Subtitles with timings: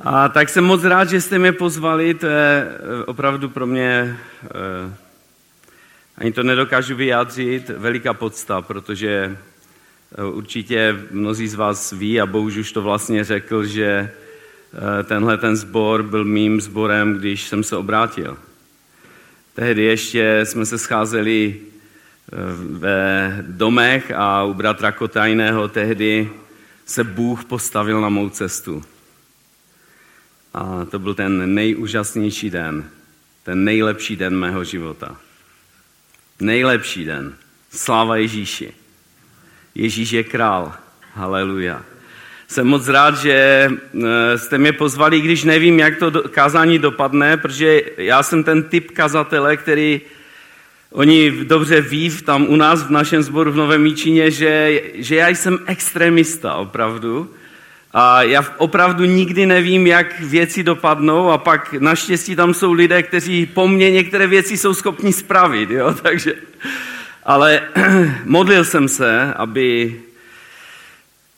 [0.00, 4.18] A tak jsem moc rád, že jste mě pozvali, to je eh, opravdu pro mě,
[4.44, 4.94] eh,
[6.18, 9.36] ani to nedokážu vyjádřit, veliká podsta, protože
[10.18, 14.10] eh, určitě mnozí z vás ví a Bohuž už to vlastně řekl, že
[15.04, 18.36] tenhle ten sbor byl mým sborem, když jsem se obrátil.
[19.54, 21.60] Tehdy ještě jsme se scházeli
[22.58, 26.30] ve domech a u bratra Kotajného tehdy
[26.86, 28.84] se Bůh postavil na mou cestu.
[30.56, 32.90] A to byl ten nejúžasnější den,
[33.42, 35.16] ten nejlepší den mého života.
[36.40, 37.34] Nejlepší den.
[37.70, 38.72] Sláva Ježíši.
[39.74, 40.72] Ježíš je král.
[41.12, 41.82] Haleluja.
[42.48, 43.68] Jsem moc rád, že
[44.04, 48.90] eh, jste mě pozvali, když nevím, jak to kázání dopadne, protože já jsem ten typ
[48.90, 50.00] kazatele, který
[50.90, 55.28] Oni dobře ví tam u nás v našem sboru v Novém Míčině, že, že já
[55.28, 57.30] jsem extremista opravdu.
[57.92, 63.46] A já opravdu nikdy nevím, jak věci dopadnou a pak naštěstí tam jsou lidé, kteří
[63.46, 65.70] po mně některé věci jsou schopni spravit.
[65.70, 65.94] Jo?
[66.02, 66.34] Takže,
[67.24, 67.62] ale
[68.24, 69.96] modlil jsem se, aby,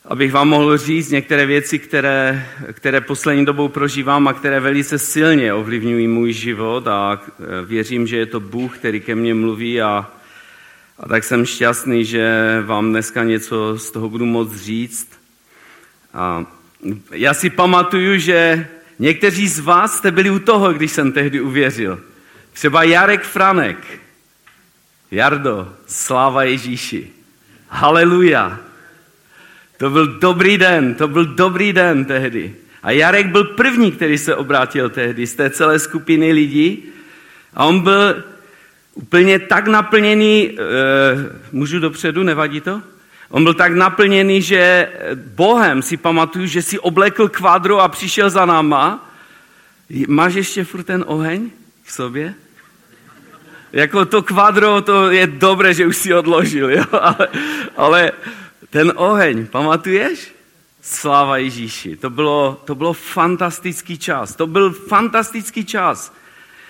[0.05, 5.55] abych vám mohl říct některé věci, které, které poslední dobou prožívám a které velice silně
[5.55, 7.21] ovlivňují můj život a
[7.65, 10.07] věřím, že je to Bůh, který ke mně mluví a,
[11.01, 12.29] a tak jsem šťastný, že
[12.67, 15.18] vám dneska něco z toho budu moct říct.
[16.15, 16.45] A
[17.11, 22.01] já si pamatuju, že někteří z vás jste byli u toho, když jsem tehdy uvěřil.
[22.53, 23.79] Třeba Jarek Franek.
[25.11, 27.11] Jardo, sláva Ježíši.
[27.69, 28.61] Haleluja.
[29.77, 32.55] To byl dobrý den, to byl dobrý den tehdy.
[32.83, 36.85] A Jarek byl první, který se obrátil tehdy z té celé skupiny lidí.
[37.55, 38.25] A on byl
[38.95, 40.55] úplně tak naplněný, e,
[41.53, 42.83] můžu dopředu, nevadí to?
[43.31, 48.47] On byl tak naplněný, že Bohem si pamatuju, že si oblekl kvádro a přišel za
[48.47, 49.11] náma.
[50.09, 51.51] Máš ještě furt ten oheň
[51.85, 52.35] v sobě?
[53.73, 56.85] Jako to kvadro, to je dobré, že už si odložil, jo?
[56.93, 57.29] Ale,
[57.77, 58.13] ale
[58.71, 60.35] ten oheň, pamatuješ?
[60.83, 61.97] Sláva Ježíši.
[61.97, 64.37] To bylo, to bylo fantastický čas.
[64.37, 66.13] To byl fantastický čas.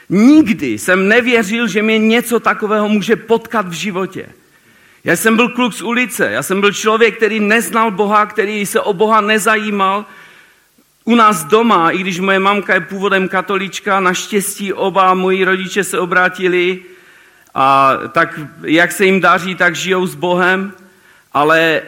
[0.09, 4.29] Nikdy jsem nevěřil, že mě něco takového může potkat v životě.
[5.09, 8.81] Já jsem byl kluk z ulice, já jsem byl člověk, který neznal Boha, který se
[8.81, 10.05] o Boha nezajímal.
[11.05, 15.99] U nás doma, i když moje mamka je původem katolička, naštěstí oba moji rodiče se
[15.99, 16.83] obrátili
[17.55, 20.73] a tak jak se jim daří, tak žijou s Bohem,
[21.33, 21.83] ale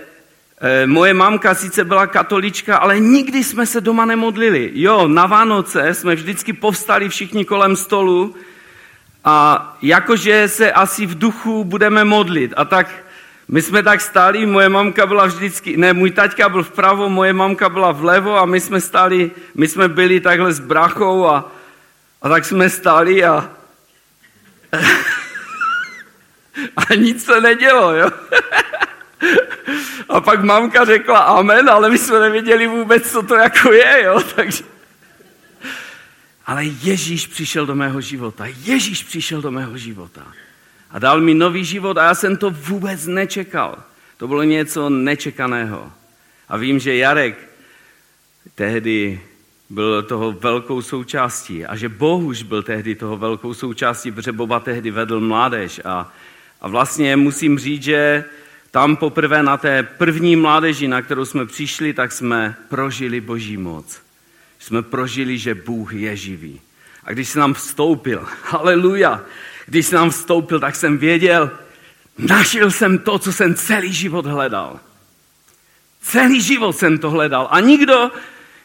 [0.60, 4.70] e, moje mamka sice byla katolička, ale nikdy jsme se doma nemodlili.
[4.74, 8.34] Jo, na Vánoce jsme vždycky povstali všichni kolem stolu
[9.24, 12.52] a jakože se asi v duchu budeme modlit.
[12.56, 13.09] A tak
[13.52, 17.68] my jsme tak stáli, moje mamka byla vždycky, ne, můj taťka byl vpravo, moje mamka
[17.68, 21.52] byla vlevo a my jsme stáli, my jsme byli takhle s brachou a,
[22.22, 23.50] a tak jsme stáli a
[26.76, 28.10] a nic se nedělo, jo.
[30.08, 34.22] a pak mamka řekla amen, ale my jsme nevěděli vůbec, co to jako je, jo,
[34.34, 34.64] takže
[36.46, 38.44] ale Ježíš přišel do mého života.
[38.46, 40.26] Ježíš přišel do mého života.
[40.90, 43.78] A dal mi nový život a já jsem to vůbec nečekal.
[44.16, 45.92] To bylo něco nečekaného.
[46.48, 47.48] A vím, že Jarek
[48.54, 49.20] tehdy
[49.70, 54.90] byl toho velkou součástí a že Bohuž byl tehdy toho velkou součástí, protože Boba tehdy
[54.90, 55.80] vedl mládež.
[55.84, 56.12] A,
[56.60, 58.24] a vlastně musím říct, že
[58.70, 64.10] tam poprvé na té první mládeži, na kterou jsme přišli, tak jsme prožili boží moc
[64.60, 66.60] jsme prožili, že Bůh je živý.
[67.04, 69.24] A když se nám vstoupil, haleluja,
[69.70, 71.50] když se nám vstoupil, tak jsem věděl,
[72.18, 74.80] našel jsem to, co jsem celý život hledal.
[76.02, 77.48] Celý život jsem to hledal.
[77.50, 78.10] A nikdo,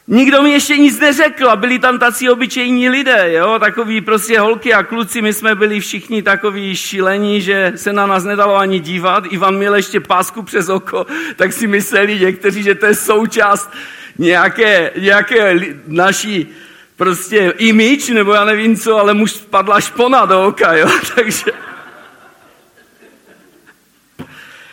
[0.08, 1.50] nikdo mi ještě nic neřekl.
[1.50, 3.60] A byli tam tací obyčejní lidé, jo?
[3.60, 5.22] takový prostě holky a kluci.
[5.22, 9.24] My jsme byli všichni takový šilení, že se na nás nedalo ani dívat.
[9.30, 11.06] Ivan měl ještě pásku přes oko,
[11.36, 13.70] tak si mysleli někteří, že to je součást
[14.18, 16.48] nějaké, nějaké naší
[16.96, 21.52] prostě image, nebo já nevím co, ale muž spadla špona do oka, jo, takže...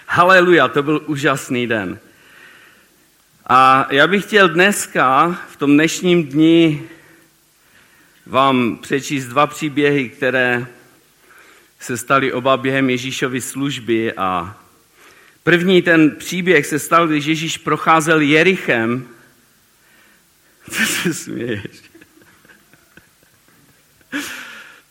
[0.07, 1.99] Haleluja, to byl úžasný den.
[3.47, 6.83] A já bych chtěl dneska, v tom dnešním dni,
[8.27, 10.67] vám přečíst dva příběhy, které
[11.81, 14.13] se staly oba během Ježíšovy služby.
[14.13, 14.57] A
[15.43, 19.09] první ten příběh se stal, když Ježíš procházel Jerichem
[20.71, 21.92] co se směješ?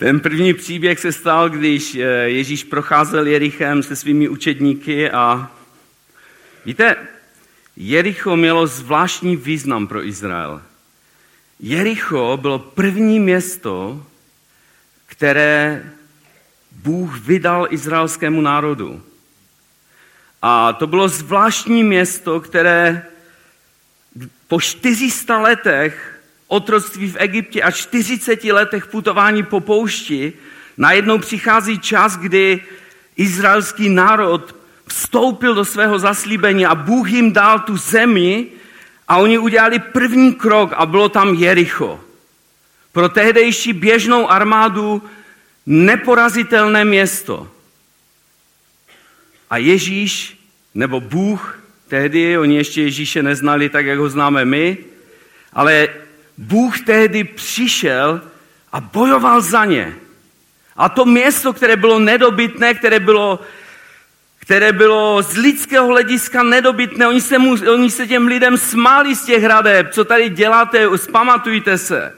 [0.01, 1.99] Ten první příběh se stal, když eh,
[2.29, 5.51] Ježíš procházel Jerichem se svými učedníky a
[6.65, 6.95] víte,
[7.77, 10.61] Jericho mělo zvláštní význam pro Izrael.
[11.59, 14.05] Jericho bylo první město,
[15.05, 15.83] které
[16.71, 19.03] Bůh vydal izraelskému národu.
[20.41, 23.05] A to bylo zvláštní město, které
[24.47, 26.20] po 400 letech
[26.51, 30.33] otroctví v Egyptě a 40 letech putování po poušti
[30.77, 32.61] najednou přichází čas, kdy
[33.17, 34.55] izraelský národ
[34.87, 38.47] vstoupil do svého zaslíbení a Bůh jim dal tu zemi
[39.07, 41.99] a oni udělali první krok a bylo tam Jericho.
[42.91, 45.01] Pro tehdejší běžnou armádu
[45.65, 47.47] neporazitelné město.
[49.49, 50.37] A Ježíš,
[50.75, 54.77] nebo Bůh, tehdy, oni ještě Ježíše neznali tak, jak ho známe my,
[55.53, 56.00] ale
[56.41, 58.21] Bůh tehdy přišel
[58.71, 59.95] a bojoval za ně.
[60.77, 63.39] A to město, které bylo nedobytné, které bylo,
[64.39, 69.25] které bylo z lidského hlediska nedobytné, oni se, mu, oni se těm lidem smáli z
[69.25, 72.15] těch hradeb, co tady děláte, zpamatujte se.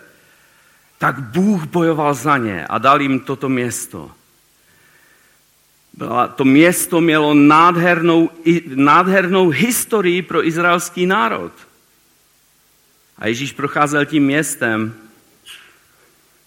[0.97, 4.11] Tak Bůh bojoval za ně a dal jim toto město.
[6.35, 8.29] To město mělo nádhernou,
[8.75, 11.51] nádhernou historii pro izraelský národ.
[13.18, 14.95] A Ježíš procházel tím městem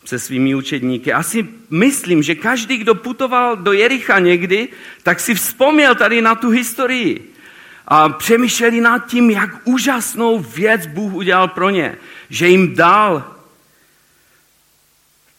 [0.04, 1.12] se svými učedníky.
[1.12, 4.68] Asi myslím, že každý, kdo putoval do Jericha někdy,
[5.02, 7.32] tak si vzpomněl tady na tu historii.
[7.88, 11.96] A přemýšleli nad tím, jak úžasnou věc Bůh udělal pro ně.
[12.30, 13.36] Že jim dal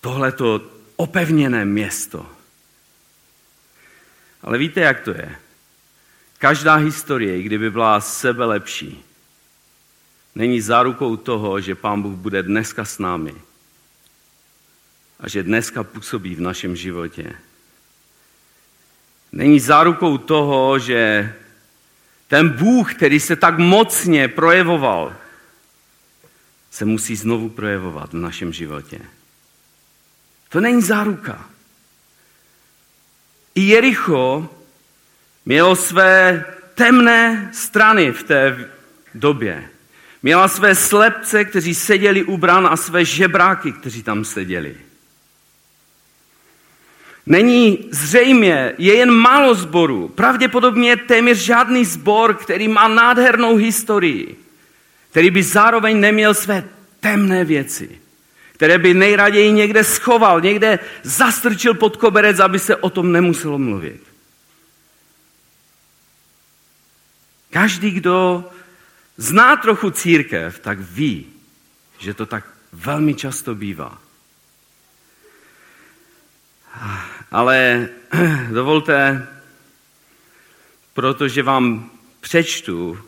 [0.01, 0.61] tohleto
[0.95, 2.25] opevněné město.
[4.41, 5.35] Ale víte, jak to je?
[6.37, 9.03] Každá historie, kdyby byla sebe lepší,
[10.37, 13.35] není zárukou toho, že Pán Bůh bude dneska s námi
[15.19, 17.33] a že dneska působí v našem životě.
[19.31, 21.33] Není zárukou toho, že
[22.27, 25.15] ten Bůh, který se tak mocně projevoval,
[26.71, 28.99] se musí znovu projevovat v našem životě.
[30.49, 31.49] To není záruka.
[33.55, 34.49] I Jericho
[35.45, 36.45] mělo své
[36.75, 38.69] temné strany v té
[39.13, 39.69] době.
[40.23, 44.77] Měla své slepce, kteří seděli u bran a své žebráky, kteří tam seděli.
[47.25, 50.07] Není zřejmě, je jen málo zborů.
[50.07, 54.35] Pravděpodobně téměř žádný zbor, který má nádhernou historii,
[55.11, 56.63] který by zároveň neměl své
[56.99, 58.01] temné věci,
[58.53, 64.01] které by nejraději někde schoval, někde zastrčil pod koberec, aby se o tom nemuselo mluvit.
[67.49, 68.49] Každý, kdo
[69.17, 71.25] zná trochu církev, tak ví,
[71.97, 73.97] že to tak velmi často bývá.
[77.31, 77.89] Ale
[78.51, 79.27] dovolte,
[80.93, 81.89] protože vám
[82.21, 82.99] přečtu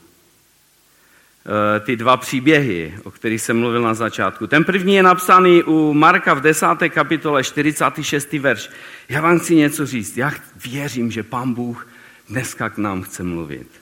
[1.46, 4.48] eh, ty dva příběhy, o kterých jsem mluvil na začátku.
[4.48, 6.66] Ten první je napsaný u Marka v 10.
[6.90, 8.34] kapitole 46.
[8.34, 8.70] verš.
[9.10, 10.18] Já vám chci něco říct.
[10.18, 10.32] Já
[10.66, 11.88] věřím, že Pán Bůh
[12.30, 13.79] dneska k nám chce mluvit.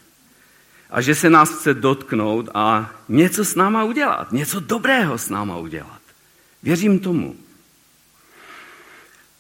[0.89, 4.31] A že se nás chce dotknout a něco s náma udělat.
[4.31, 6.01] Něco dobrého s náma udělat.
[6.63, 7.35] Věřím tomu.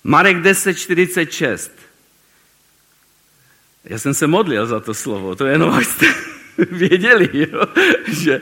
[0.03, 1.69] Marek 10.46.
[3.85, 6.05] Já jsem se modlil za to slovo, to jenom abyste
[6.71, 7.65] věděli, jo?
[8.07, 8.41] že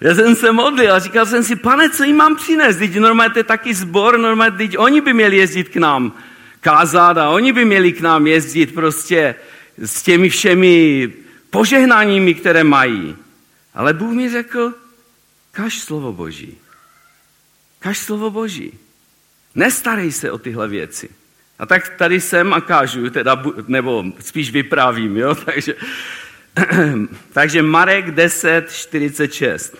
[0.00, 2.76] já jsem se modlil a říkal jsem si, pane, co jim mám přinést?
[2.76, 6.12] Teď normálně to je taky zbor, normálně teď oni by měli jezdit k nám
[6.60, 9.34] kázat a oni by měli k nám jezdit prostě
[9.78, 11.12] s těmi všemi
[11.50, 13.16] požehnáními, které mají.
[13.74, 14.74] Ale Bůh mi řekl,
[15.52, 16.58] kaž slovo Boží.
[17.78, 18.78] Kaž slovo Boží.
[19.54, 21.08] Nestarej se o tyhle věci.
[21.58, 25.34] A tak tady jsem a kážu, teda, nebo spíš vyprávím, jo?
[25.44, 25.74] Takže,
[27.32, 29.76] takže Marek 10, 46.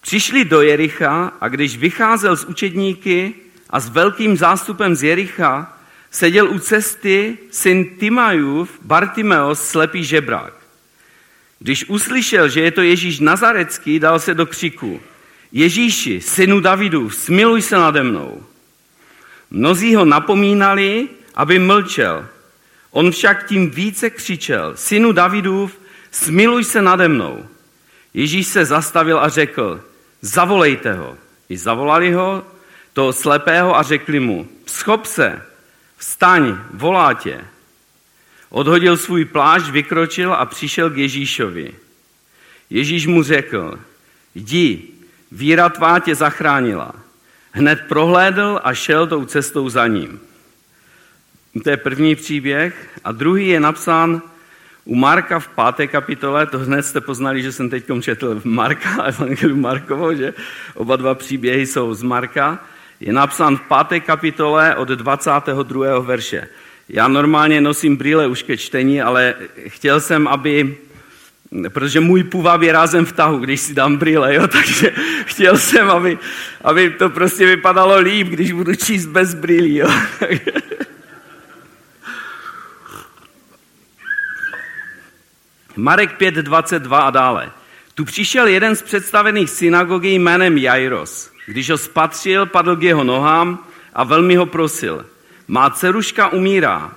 [0.00, 3.34] Přišli do Jericha a když vycházel z učedníky
[3.70, 5.78] a s velkým zástupem z Jericha,
[6.10, 10.63] seděl u cesty syn Timajův, Bartimeos, slepý žebrák.
[11.58, 15.00] Když uslyšel, že je to Ježíš Nazarecký, dal se do křiku.
[15.52, 18.42] Ježíši, synu Davidu, smiluj se nade mnou.
[19.50, 22.26] Mnozí ho napomínali, aby mlčel.
[22.90, 25.78] On však tím více křičel, synu Davidův,
[26.10, 27.46] smiluj se nade mnou.
[28.14, 29.84] Ježíš se zastavil a řekl,
[30.20, 31.18] zavolejte ho.
[31.48, 32.46] I zavolali ho,
[32.92, 35.42] toho slepého, a řekli mu, schop se,
[35.96, 37.44] vstaň, volá tě.
[38.54, 41.74] Odhodil svůj plášť, vykročil a přišel k Ježíšovi.
[42.70, 43.78] Ježíš mu řekl,
[44.34, 44.82] jdi,
[45.32, 46.92] víra tvá tě zachránila.
[47.52, 50.20] Hned prohlédl a šel tou cestou za ním.
[51.64, 52.98] To je první příběh.
[53.04, 54.22] A druhý je napsán
[54.84, 59.60] U Marka v páté kapitole, to hned jste poznali, že jsem teď četl Marka, Evangelium
[59.60, 60.34] Markovo, že
[60.74, 62.58] oba dva příběhy jsou z Marka,
[63.00, 65.98] je napsán v páté kapitole od 22.
[65.98, 66.48] verše.
[66.88, 69.34] Já normálně nosím brýle už ke čtení, ale
[69.66, 70.76] chtěl jsem, aby,
[71.68, 74.92] protože můj půvab je rázem v tahu, když si dám brýle, jo, takže
[75.24, 76.18] chtěl jsem, aby,
[76.64, 79.76] aby to prostě vypadalo líp, když budu číst bez brýlí.
[79.76, 79.88] Jo.
[85.76, 87.50] Marek 5.22 a dále.
[87.94, 91.30] Tu přišel jeden z představených synagogy jménem Jairos.
[91.46, 95.06] Když ho spatřil, padl k jeho nohám a velmi ho prosil.
[95.48, 96.92] Má dceruška umírá.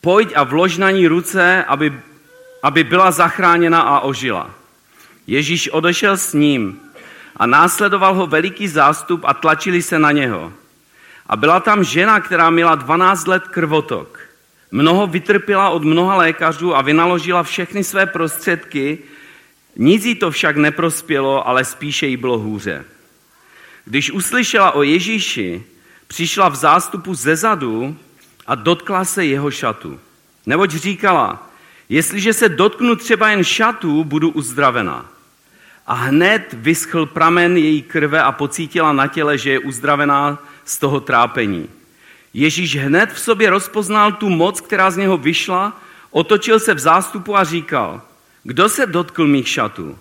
[0.00, 2.00] Pojď a vlož na ní ruce, aby,
[2.62, 4.50] aby byla zachráněna a ožila.
[5.26, 6.80] Ježíš odešel s ním
[7.36, 10.52] a následoval ho veliký zástup a tlačili se na něho.
[11.26, 14.20] A byla tam žena, která měla 12 let krvotok.
[14.70, 18.98] Mnoho vytrpěla od mnoha lékařů a vynaložila všechny své prostředky,
[19.76, 22.84] nic jí to však neprospělo, ale spíše jí bylo hůře.
[23.84, 25.64] Když uslyšela o Ježíši,
[26.10, 27.96] přišla v zástupu ze zadu
[28.46, 30.00] a dotkla se jeho šatu.
[30.46, 31.50] Neboť říkala,
[31.88, 35.06] jestliže se dotknu třeba jen šatu, budu uzdravená.
[35.86, 41.00] A hned vyschl pramen její krve a pocítila na těle, že je uzdravená z toho
[41.00, 41.68] trápení.
[42.34, 47.36] Ježíš hned v sobě rozpoznal tu moc, která z něho vyšla, otočil se v zástupu
[47.36, 48.02] a říkal,
[48.42, 49.98] kdo se dotkl mých šatů?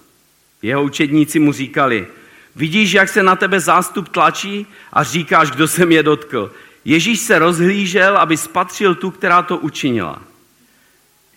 [0.62, 2.08] Jeho učedníci mu říkali,
[2.56, 6.52] vidíš, jak se na tebe zástup tlačí a říkáš, kdo se mě dotkl.
[6.86, 10.22] Ježíš se rozhlížel, aby spatřil tu, která to učinila.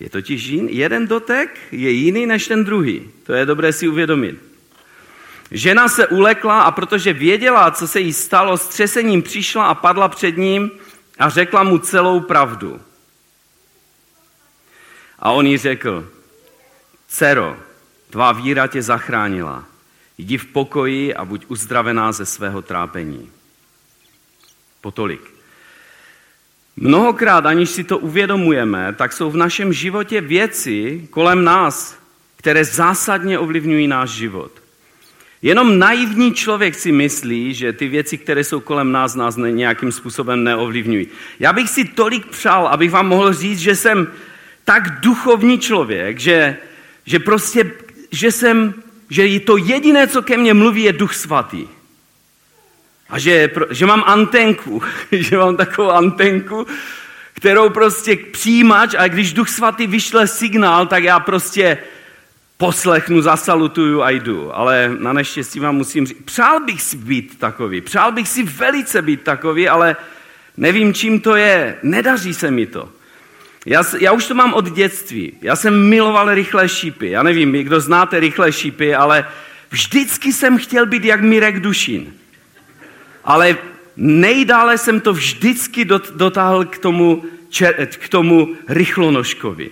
[0.01, 3.11] Je totiž jeden dotek, je jiný než ten druhý.
[3.23, 4.39] To je dobré si uvědomit.
[5.51, 10.09] Žena se ulekla a protože věděla, co se jí stalo, s třesením přišla a padla
[10.09, 10.71] před ním
[11.19, 12.81] a řekla mu celou pravdu.
[15.19, 16.09] A on jí řekl,
[17.09, 17.57] dcero,
[18.11, 19.65] tvá víra tě zachránila.
[20.19, 23.31] Jdi v pokoji a buď uzdravená ze svého trápení.
[24.81, 25.21] Potolik.
[26.77, 31.99] Mnohokrát, aniž si to uvědomujeme, tak jsou v našem životě věci kolem nás,
[32.37, 34.53] které zásadně ovlivňují náš život.
[35.43, 40.45] Jenom naivní člověk si myslí, že ty věci, které jsou kolem nás, nás nějakým způsobem
[40.45, 41.09] neovlivňují.
[41.41, 44.07] Já bych si tolik přál, abych vám mohl říct, že jsem
[44.65, 46.57] tak duchovní člověk, že,
[47.07, 47.71] že prostě,
[48.11, 48.75] že jsem,
[49.13, 51.69] že to jediné, co ke mně mluví, je duch svatý.
[53.09, 56.67] A že, že mám antenku, že mám takovou antenku,
[57.35, 61.79] kterou prostě přijímač a když duch svatý vyšle signál, tak já prostě
[62.57, 64.57] poslechnu, zasalutuju a jdu.
[64.57, 69.03] Ale na neštěstí vám musím říct, přál bych si být takový, přál bych si velice
[69.03, 69.97] být takový, ale
[70.57, 72.89] nevím, čím to je, nedaří se mi to.
[73.67, 75.33] Já, já už to mám od dětství.
[75.41, 77.11] Já jsem miloval rychlé šípy.
[77.11, 79.29] Já nevím, kdo znáte rychlé šípy, ale
[79.71, 82.15] vždycky jsem chtěl být jak Mirek Dušin.
[83.25, 83.57] Ale
[83.97, 87.25] nejdále jsem to vždycky dotáhl k tomu,
[87.99, 89.71] k tomu rychlonožkovi.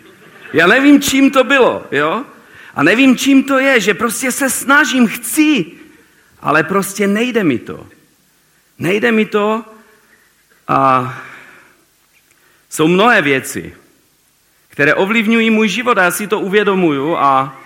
[0.53, 2.25] Já nevím, čím to bylo, jo?
[2.75, 5.67] A nevím, čím to je, že prostě se snažím, chci,
[6.41, 7.87] ale prostě nejde mi to.
[8.79, 9.65] Nejde mi to
[10.69, 11.19] a
[12.71, 13.75] jsou mnohé věci,
[14.69, 17.61] které ovlivňují můj život a já si to uvědomuju a,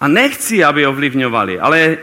[0.00, 1.98] a nechci, aby ovlivňovali, ale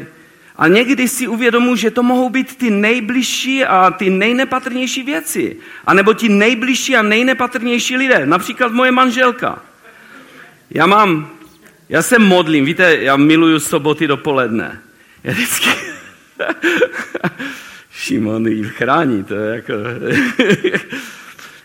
[0.57, 5.57] a někdy si uvědomuji, že to mohou být ty nejbližší a ty nejnepatrnější věci.
[5.85, 8.25] A nebo ti nejbližší a nejnepatrnější lidé.
[8.25, 9.61] Například moje manželka.
[10.69, 11.37] Já mám
[11.89, 14.81] já se modlím, víte, já miluju soboty dopoledne.
[15.23, 15.69] Já vždycky...
[17.91, 19.73] Šimon chrání, to je jako...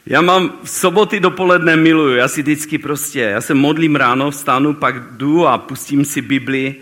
[0.07, 5.13] já mám soboty dopoledne miluju, já si vždycky prostě, já se modlím ráno, vstanu, pak
[5.13, 6.77] jdu a pustím si Bibli,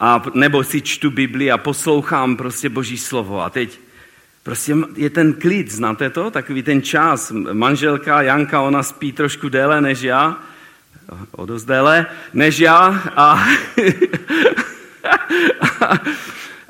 [0.00, 3.40] a, nebo si čtu Bibli a poslouchám prostě Boží slovo.
[3.40, 3.80] A teď
[4.42, 6.30] prostě je ten klid, znáte to?
[6.30, 7.32] Takový ten čas.
[7.52, 10.38] Manželka Janka, ona spí trošku déle než já,
[11.32, 13.46] o dost déle než já a,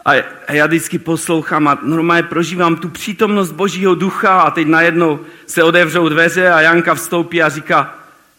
[0.05, 0.13] a,
[0.49, 5.63] a já vždycky poslouchám a normálně prožívám tu přítomnost Božího ducha a teď najednou se
[5.63, 7.95] odevřou dveře a Janka vstoupí a říká,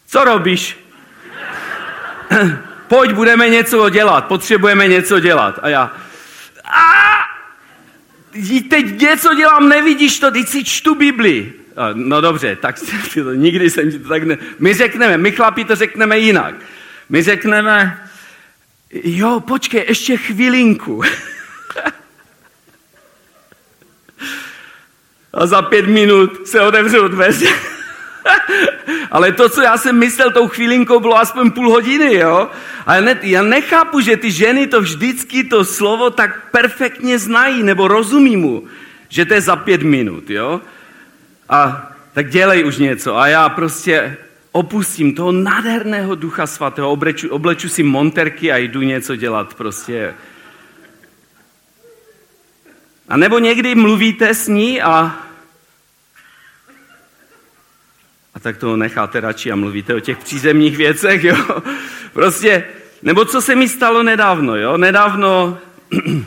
[0.08, 0.78] co robíš?
[2.88, 5.60] Pojď, budeme něco dělat, potřebujeme něco dělat.
[5.62, 5.92] A já,
[6.64, 6.82] a
[8.70, 11.54] teď něco dělám, nevidíš to, teď si čtu Bibli.
[11.94, 12.76] No dobře, tak
[13.36, 14.38] nikdy jsem ti to tak ne...
[14.60, 16.56] My řekneme, my chlapi to řekneme jinak.
[17.10, 18.08] My řekneme,
[19.04, 21.04] jo, počkej, ještě chvilinku.
[25.36, 27.48] A za pět minut se otevřou dveře.
[29.12, 32.50] ale to, co já jsem myslel tou chvílinkou, bylo aspoň půl hodiny, jo.
[32.86, 37.88] Ale ne, já nechápu, že ty ženy to vždycky to slovo tak perfektně znají, nebo
[37.88, 38.64] rozumí mu,
[39.10, 40.62] že to je za pět minut, jo.
[41.50, 43.18] A tak dělej už něco.
[43.18, 44.18] A já prostě
[44.52, 50.14] opustím toho nádherného ducha svatého, obleču, obleču si monterky a jdu něco dělat prostě.
[53.10, 55.26] A nebo někdy mluvíte s ní a
[58.35, 61.62] a tak to necháte radši a mluvíte o těch přízemních věcech, jo.
[62.14, 62.64] Prostě,
[63.02, 64.78] nebo co se mi stalo nedávno, jo.
[64.78, 65.58] Nedávno,
[65.98, 66.26] eh,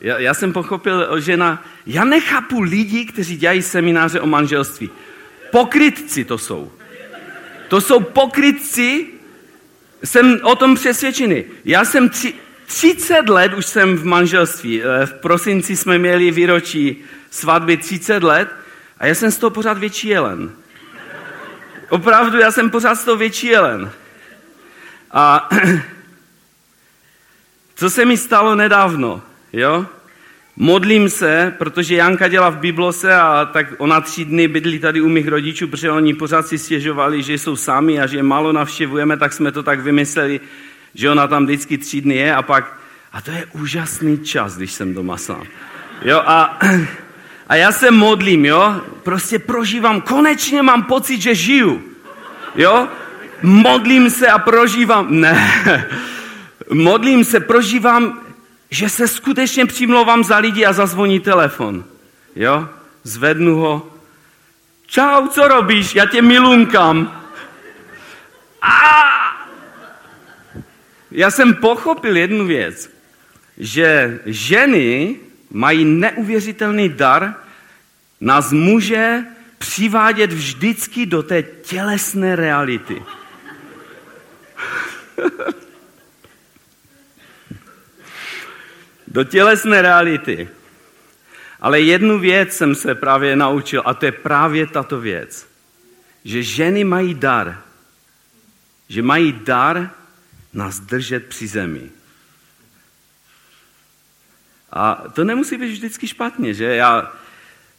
[0.00, 4.90] já, já jsem pochopil, že na, já nechápu lidi, kteří dělají semináře o manželství.
[5.50, 6.72] Pokrytci to jsou.
[7.68, 9.06] To jsou pokrytci,
[10.04, 11.44] jsem o tom přesvědčený.
[11.64, 12.34] Já jsem tři,
[12.66, 14.82] 30 let už jsem v manželství.
[14.82, 18.65] Eh, v prosinci jsme měli výročí svatby 30 let
[18.98, 20.52] a já jsem z toho pořád větší jelen.
[21.88, 23.90] Opravdu, já jsem pořád z toho větší jelen.
[25.10, 25.48] A
[27.74, 29.22] co se mi stalo nedávno,
[29.52, 29.86] jo?
[30.56, 35.08] Modlím se, protože Janka dělá v Biblose a tak ona tři dny bydlí tady u
[35.08, 39.16] mých rodičů, protože oni pořád si stěžovali, že jsou sami a že je málo navštěvujeme,
[39.16, 40.40] tak jsme to tak vymysleli,
[40.94, 42.80] že ona tam vždycky tři dny je a pak,
[43.12, 45.46] a to je úžasný čas, když jsem doma sám.
[46.02, 46.58] Jo, a,
[47.48, 51.82] a já se modlím, jo, prostě prožívám, konečně mám pocit, že žiju,
[52.54, 52.88] jo,
[53.42, 55.62] modlím se a prožívám, ne,
[56.72, 58.20] modlím se, prožívám,
[58.70, 61.84] že se skutečně přimlouvám za lidi a zazvoní telefon,
[62.36, 62.68] jo,
[63.04, 63.90] zvednu ho,
[64.86, 67.22] čau, co robíš, já tě milunkám.
[68.62, 69.06] A!
[71.10, 72.90] Já jsem pochopil jednu věc,
[73.58, 75.16] že ženy
[75.50, 77.34] mají neuvěřitelný dar
[78.20, 79.24] nás muže
[79.58, 83.02] přivádět vždycky do té tělesné reality.
[89.08, 90.48] do tělesné reality.
[91.60, 95.48] Ale jednu věc jsem se právě naučil a to je právě tato věc.
[96.24, 97.62] Že ženy mají dar.
[98.88, 99.90] Že mají dar
[100.52, 101.90] nás držet při zemi.
[104.76, 106.64] A to nemusí být vždycky špatně, že?
[106.64, 107.12] Já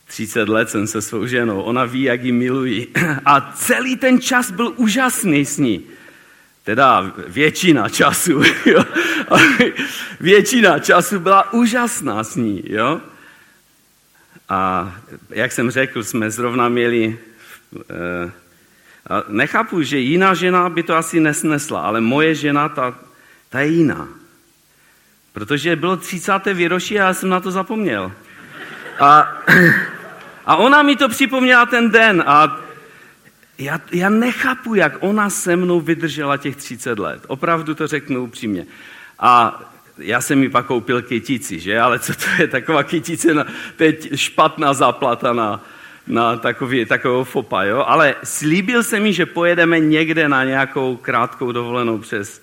[0.07, 2.93] 30 let jsem se svou ženou, ona ví, jak ji miluji.
[3.25, 5.83] A celý ten čas byl úžasný s ní.
[6.63, 8.83] Teda většina času, jo?
[10.19, 13.01] většina času byla úžasná s ní, jo?
[14.49, 14.93] A
[15.29, 17.19] jak jsem řekl, jsme zrovna měli
[17.91, 18.31] eh,
[19.27, 22.95] nechápu, že jiná žena by to asi nesnesla, ale moje žena, ta,
[23.49, 24.07] ta je jiná.
[25.38, 26.45] Protože bylo 30.
[26.54, 28.12] výročí a já jsem na to zapomněl.
[29.00, 29.38] A,
[30.45, 32.60] a ona mi to připomněla ten den a
[33.58, 37.23] já, já nechápu, jak ona se mnou vydržela těch 30 let.
[37.28, 38.65] Opravdu to řeknu upřímně.
[39.19, 39.62] A
[39.97, 41.80] já jsem mi pak koupil kytici, že?
[41.80, 43.34] Ale co to je taková kytice?
[43.34, 43.45] Na,
[43.76, 45.63] teď špatná zaplata na,
[46.08, 47.84] na takový, takového fopa, jo?
[47.88, 52.41] Ale slíbil se mi, že pojedeme někde na nějakou krátkou dovolenou přes,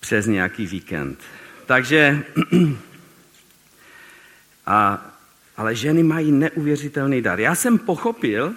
[0.00, 1.18] přes nějaký víkend.
[1.66, 2.22] Takže,
[4.66, 5.06] a,
[5.56, 7.40] ale ženy mají neuvěřitelný dar.
[7.40, 8.54] Já jsem pochopil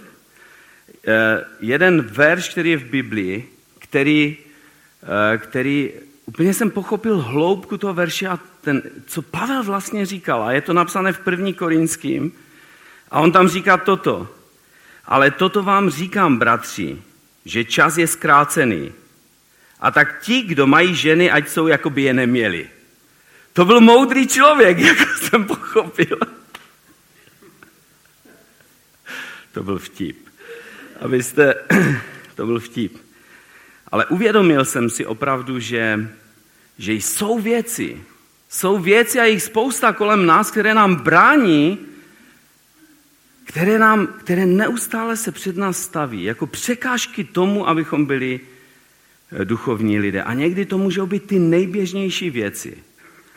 [1.08, 4.38] eh, jeden verš, který je v Biblii, který,
[5.04, 5.92] eh, který
[6.26, 10.44] úplně jsem pochopil hloubku toho verše a ten, co Pavel vlastně říkal.
[10.44, 12.32] A je to napsané v první Korinským,
[13.12, 14.28] a on tam říká toto.
[15.06, 17.02] Ale toto vám říkám, bratři,
[17.46, 18.92] že čas je zkrácený.
[19.80, 22.70] A tak ti, kdo mají ženy, ať jsou, jako by je neměli.
[23.58, 26.18] To byl moudrý člověk, jak jsem pochopil.
[29.52, 30.30] To byl vtip.
[31.02, 31.56] Abyste,
[32.36, 32.98] to byl vtip.
[33.92, 36.10] Ale uvědomil jsem si opravdu, že,
[36.78, 38.04] že jsou věci,
[38.50, 41.80] jsou věci a jich spousta kolem nás, které nám brání
[43.44, 48.40] které, nám, které neustále se před nás staví jako překážky tomu, abychom byli
[49.32, 50.24] eh, duchovní lidé.
[50.24, 52.78] A někdy to můžou být ty nejběžnější věci.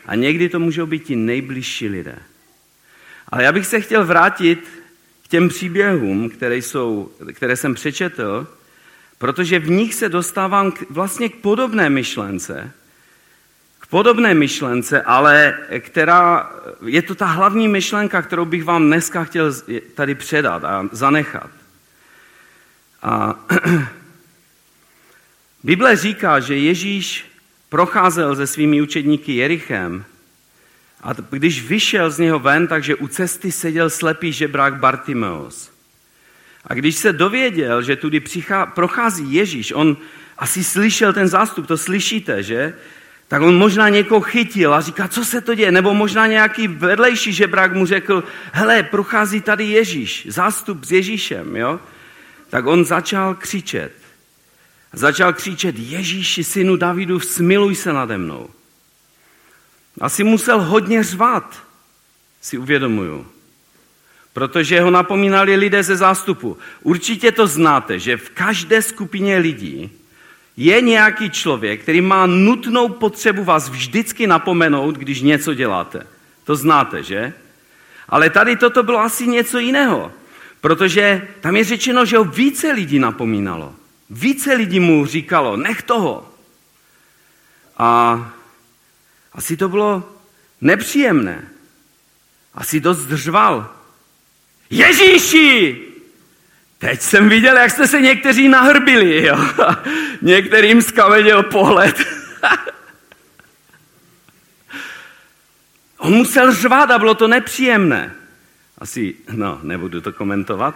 [0.06, 2.18] A někdy to můžou být ti nejbližší lidé.
[3.28, 4.68] Ale já bych se chtěl vrátit
[5.24, 8.46] k těm příběhům, které, jsou, které jsem přečetl,
[9.18, 12.72] protože v nich se dostávám k, vlastně k podobné myšlence,
[13.90, 16.50] podobné myšlence, ale která
[16.86, 19.54] je to ta hlavní myšlenka, kterou bych vám dneska chtěl
[19.94, 21.50] tady předat a zanechat.
[23.02, 23.34] A
[25.64, 27.29] Bible říká, že Ježíš
[27.70, 30.04] procházel se svými učedníky Jerichem
[31.02, 35.70] a když vyšel z něho ven, takže u cesty seděl slepý žebrák Bartimeus.
[36.66, 39.96] A když se dověděl, že tudy přichá, prochází Ježíš, on
[40.38, 42.74] asi slyšel ten zástup, to slyšíte, že?
[43.28, 45.72] Tak on možná někoho chytil a říká, co se to děje?
[45.72, 51.80] Nebo možná nějaký vedlejší žebrák mu řekl, hele, prochází tady Ježíš, zástup s Ježíšem, jo?
[52.48, 53.99] Tak on začal křičet.
[54.92, 58.48] Začal křičet, Ježíši, synu Davidu, smiluj se nade mnou.
[60.00, 61.62] Asi musel hodně řvat,
[62.40, 63.26] si uvědomuju.
[64.32, 66.58] Protože ho napomínali lidé ze zástupu.
[66.82, 69.90] Určitě to znáte, že v každé skupině lidí
[70.56, 76.06] je nějaký člověk, který má nutnou potřebu vás vždycky napomenout, když něco děláte.
[76.44, 77.32] To znáte, že?
[78.08, 80.12] Ale tady toto bylo asi něco jiného,
[80.60, 83.74] protože tam je řečeno, že ho více lidí napomínalo.
[84.10, 86.34] Více lidí mu říkalo, nech toho.
[87.78, 88.32] A
[89.32, 90.12] asi to bylo
[90.60, 91.48] nepříjemné.
[92.54, 93.74] Asi dost držval.
[94.70, 95.86] Ježíši!
[96.78, 99.26] Teď jsem viděl, jak jste se někteří nahrbili.
[99.26, 99.36] Jo?
[100.22, 101.96] Některým skaveděl pohled.
[105.98, 108.14] On musel řvát a bylo to nepříjemné.
[108.78, 110.74] Asi, no, nebudu to komentovat.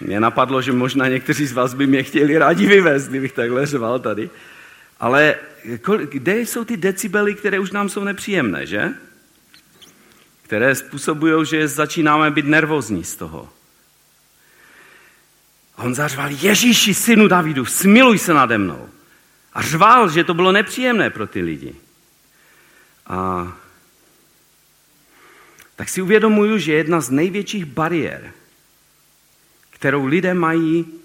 [0.00, 3.98] Mě napadlo, že možná někteří z vás by mě chtěli rádi vyvést, kdybych takhle řval
[3.98, 4.30] tady.
[5.00, 5.34] Ale
[6.10, 8.88] kde jsou ty decibely, které už nám jsou nepříjemné, že?
[10.42, 13.48] Které způsobují, že začínáme být nervózní z toho.
[15.76, 18.88] A on zařval, Ježíši, synu Davidu, smiluj se nade mnou.
[19.52, 21.74] A řval, že to bylo nepříjemné pro ty lidi.
[23.06, 23.52] A
[25.76, 28.32] tak si uvědomuju, že jedna z největších bariér,
[29.80, 31.00] kterou lidé mají,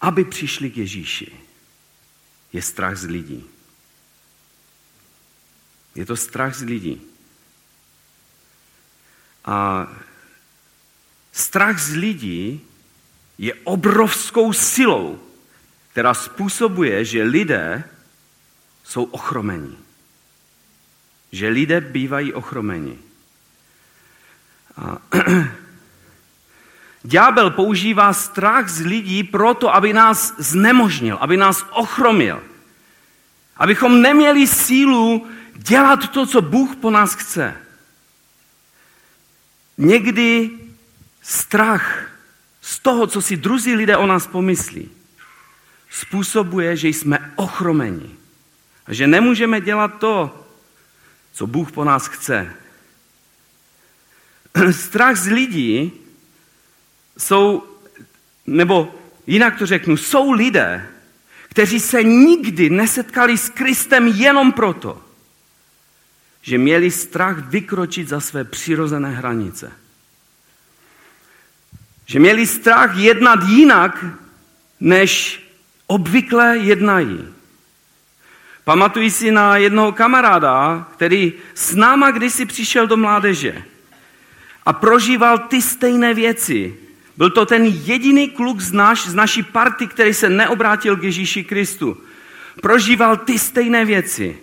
[0.00, 1.32] aby přišli k Ježíši,
[2.52, 3.44] je strach z lidí.
[5.94, 7.02] Je to strach z lidí.
[9.44, 9.86] A
[11.32, 12.60] strach z lidí
[13.38, 15.18] je obrovskou silou,
[15.90, 17.84] která způsobuje, že lidé
[18.84, 19.76] jsou ochromeni.
[21.32, 22.98] Že lidé bývají ochromeni.
[24.76, 25.02] A
[27.02, 32.42] Ďábel používá strach z lidí proto, aby nás znemožnil, aby nás ochromil.
[33.56, 37.56] Abychom neměli sílu dělat to, co Bůh po nás chce.
[39.78, 40.50] Někdy
[41.22, 42.10] strach
[42.60, 44.90] z toho, co si druzí lidé o nás pomyslí,
[45.90, 48.10] způsobuje, že jsme ochromeni.
[48.86, 50.46] A že nemůžeme dělat to,
[51.32, 52.54] co Bůh po nás chce.
[54.70, 55.92] Strach z lidí
[57.18, 57.64] jsou,
[58.46, 58.94] nebo
[59.26, 60.88] jinak to řeknu, jsou lidé,
[61.48, 65.02] kteří se nikdy nesetkali s Kristem jenom proto,
[66.42, 69.72] že měli strach vykročit za své přirozené hranice.
[72.06, 74.04] Že měli strach jednat jinak,
[74.80, 75.42] než
[75.86, 77.24] obvykle jednají.
[78.64, 83.62] Pamatuji si na jednoho kamaráda, který s náma kdysi přišel do mládeže
[84.66, 86.87] a prožíval ty stejné věci.
[87.18, 91.44] Byl to ten jediný kluk z, naš, z naší party, který se neobrátil k Ježíši
[91.44, 91.96] Kristu.
[92.62, 94.38] Prožíval ty stejné věci.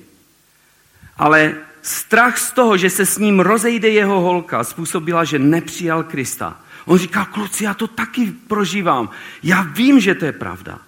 [1.17, 6.59] Ale strach z toho, že se s ním rozejde jeho holka, způsobila, že nepřijal Krista.
[6.85, 9.09] On říká, kluci, já to taky prožívám.
[9.43, 10.79] Já vím, že to je pravda.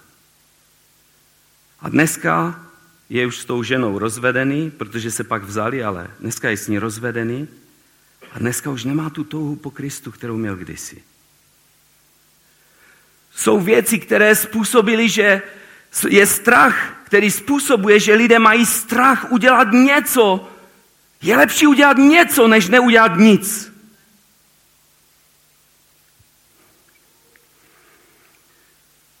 [1.80, 2.64] A dneska
[3.08, 6.78] je už s tou ženou rozvedený, protože se pak vzali, ale dneska je s ní
[6.78, 7.48] rozvedený.
[8.32, 11.07] A dneska už nemá tu touhu po Kristu, kterou měl kdysi.
[13.38, 15.42] Jsou věci, které způsobily, že
[16.08, 20.48] je strach, který způsobuje, že lidé mají strach udělat něco.
[21.22, 23.72] Je lepší udělat něco, než neudělat nic.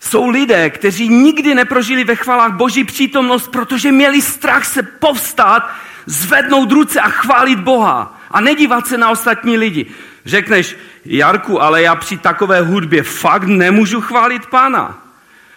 [0.00, 5.70] Jsou lidé, kteří nikdy neprožili ve chvalách Boží přítomnost, protože měli strach se povstát,
[6.06, 9.86] zvednout ruce a chválit Boha a nedívat se na ostatní lidi.
[10.28, 14.98] Řekneš, Jarku, ale já při takové hudbě fakt nemůžu chválit pána.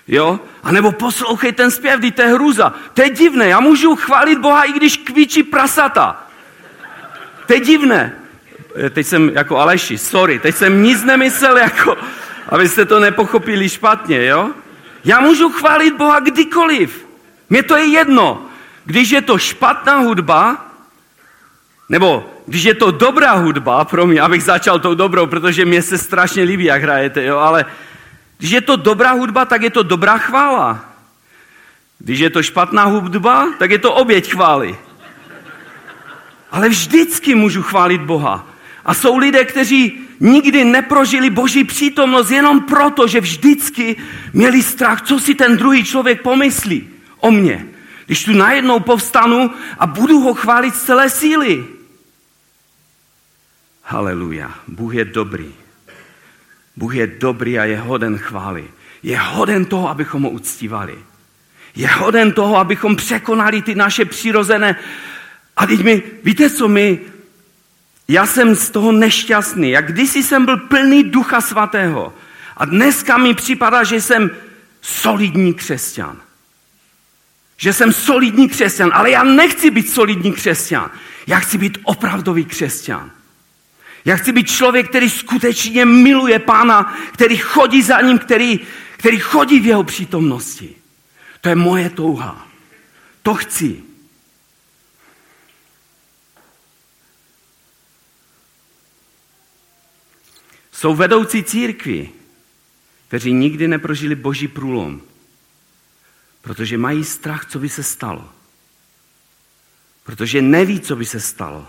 [0.07, 0.39] Jo?
[0.63, 2.73] A nebo poslouchej ten zpěv, to je hruza.
[2.93, 6.27] To je divné, já můžu chválit Boha, i když kvíčí prasata.
[7.47, 8.15] To je divné.
[8.75, 11.97] Eh, teď jsem jako Aleši, sorry, teď jsem nic nemyslel, jako,
[12.49, 14.49] abyste to nepochopili špatně, jo?
[15.03, 17.05] Já můžu chválit Boha kdykoliv.
[17.49, 18.45] Mně to je jedno.
[18.85, 20.71] Když je to špatná hudba,
[21.89, 25.97] nebo když je to dobrá hudba, pro mě, abych začal tou dobrou, protože mě se
[25.97, 27.65] strašně líbí, jak hrajete, jo, ale
[28.37, 30.85] když je to dobrá hudba, tak je to dobrá chvála.
[31.99, 34.77] Když je to špatná hudba, tak je to oběť chvály.
[36.51, 38.47] Ale vždycky můžu chválit Boha.
[38.85, 43.95] A jsou lidé, kteří nikdy neprožili boží přítomnost jenom proto, že vždycky
[44.33, 47.65] měli strach, co si ten druhý člověk pomyslí o mně.
[48.05, 51.65] Když tu najednou povstanu a budu ho chválit z celé síly.
[53.91, 54.51] Haleluja.
[54.67, 55.53] Bůh je dobrý.
[56.75, 58.63] Bůh je dobrý a je hoden chvály.
[59.03, 60.97] Je hoden toho, abychom ho uctívali.
[61.75, 64.75] Je hoden toho, abychom překonali ty naše přirozené.
[65.57, 66.99] A teď mi, víte co, my,
[68.07, 69.69] já jsem z toho nešťastný.
[69.71, 72.13] Jak kdysi jsem byl plný ducha svatého.
[72.57, 74.31] A dneska mi připadá, že jsem
[74.81, 76.17] solidní křesťan.
[77.57, 80.91] Že jsem solidní křesťan, ale já nechci být solidní křesťan.
[81.27, 83.11] Já chci být opravdový křesťan.
[84.05, 88.59] Já chci být člověk, který skutečně miluje Pána, který chodí za ním, který,
[88.97, 90.75] který chodí v jeho přítomnosti.
[91.41, 92.47] To je moje touha.
[93.21, 93.83] To chci.
[100.71, 102.09] Jsou vedoucí církvi,
[103.07, 105.01] kteří nikdy neprožili boží průlom,
[106.41, 108.29] protože mají strach, co by se stalo.
[110.03, 111.67] Protože neví, co by se stalo.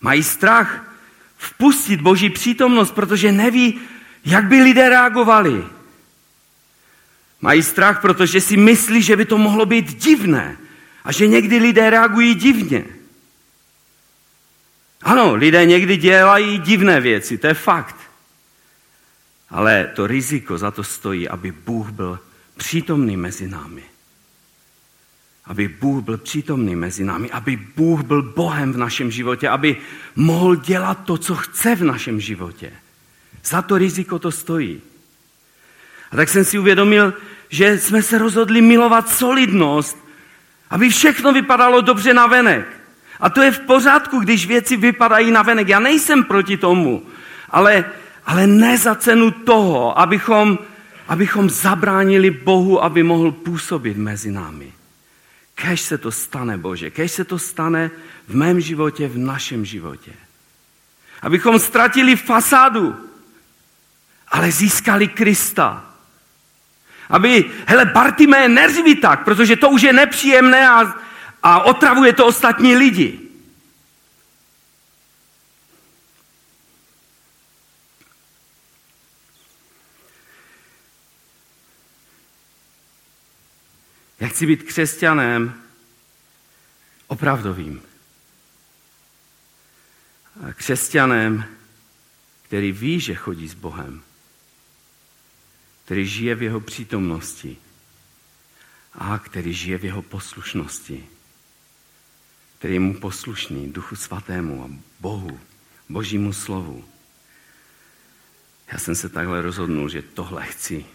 [0.00, 0.91] Mají strach
[1.42, 3.80] vpustit boží přítomnost, protože neví,
[4.24, 5.64] jak by lidé reagovali.
[7.40, 10.56] Mají strach, protože si myslí, že by to mohlo být divné
[11.04, 12.84] a že někdy lidé reagují divně.
[15.02, 17.96] Ano, lidé někdy dělají divné věci, to je fakt.
[19.50, 22.18] Ale to riziko za to stojí, aby Bůh byl
[22.56, 23.91] přítomný mezi námi.
[25.44, 29.76] Aby Bůh byl přítomný mezi námi, aby Bůh byl Bohem v našem životě, aby
[30.16, 32.72] mohl dělat to, co chce v našem životě.
[33.44, 34.80] Za to riziko to stojí.
[36.12, 37.14] A tak jsem si uvědomil,
[37.48, 39.98] že jsme se rozhodli milovat solidnost,
[40.70, 42.66] aby všechno vypadalo dobře na venek.
[43.20, 45.68] A to je v pořádku, když věci vypadají na venek.
[45.68, 47.02] Já nejsem proti tomu,
[47.50, 47.84] ale,
[48.26, 50.58] ale ne za cenu toho, abychom,
[51.08, 54.72] abychom zabránili Bohu, aby mohl působit mezi námi.
[55.62, 57.90] Kež se to stane, Bože, kež se to stane
[58.28, 60.12] v mém životě, v našem životě.
[61.22, 62.96] Abychom ztratili fasádu,
[64.28, 65.84] ale získali Krista.
[67.08, 70.94] Aby, hele, Bartimé, neřvi tak, protože to už je nepříjemné a,
[71.42, 73.20] a otravuje to ostatní lidi.
[84.22, 85.62] Já chci být křesťanem
[87.06, 87.82] opravdovým.
[90.54, 91.44] Křesťanem,
[92.42, 94.02] který ví, že chodí s Bohem
[95.84, 97.56] který žije v jeho přítomnosti
[98.92, 101.06] a který žije v jeho poslušnosti,
[102.58, 105.40] který je mu poslušný Duchu Svatému a Bohu,
[105.88, 106.84] Božímu slovu.
[108.72, 110.86] Já jsem se takhle rozhodnul, že tohle chci.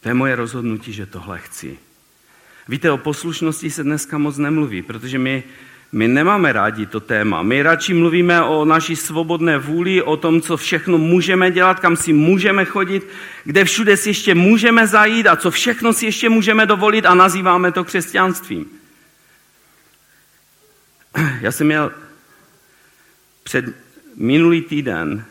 [0.00, 1.78] To je moje rozhodnutí, že tohle chci.
[2.68, 5.44] Víte, o poslušnosti se dneska moc nemluví, protože my
[5.92, 7.42] my nemáme rádi to téma.
[7.42, 12.12] My radši mluvíme o naší svobodné vůli, o tom, co všechno můžeme dělat, kam si
[12.12, 13.08] můžeme chodit,
[13.44, 17.72] kde všude si ještě můžeme zajít a co všechno si ještě můžeme dovolit a nazýváme
[17.72, 18.66] to křesťanstvím.
[21.40, 21.92] Já jsem měl
[23.42, 23.64] před
[24.16, 25.24] minulý týden,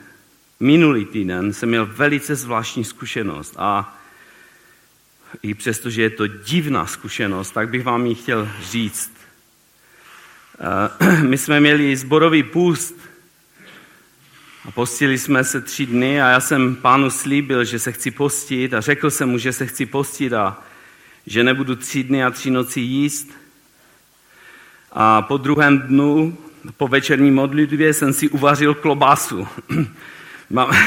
[0.60, 3.97] minulý týden jsem měl velice zvláštní zkušenost a
[5.44, 9.12] i přesto, že je to divná zkušenost, tak bych vám ji chtěl říct.
[11.22, 12.96] My jsme měli zborový půst
[14.66, 18.74] a postili jsme se tři dny a já jsem pánu slíbil, že se chci postit
[18.74, 20.58] a řekl jsem mu, že se chci postit a
[21.26, 23.30] že nebudu tři dny a tři noci jíst.
[24.92, 26.38] A po druhém dnu,
[26.78, 29.48] po večerní modlitbě, jsem si uvařil klobásu.
[30.50, 30.78] mám,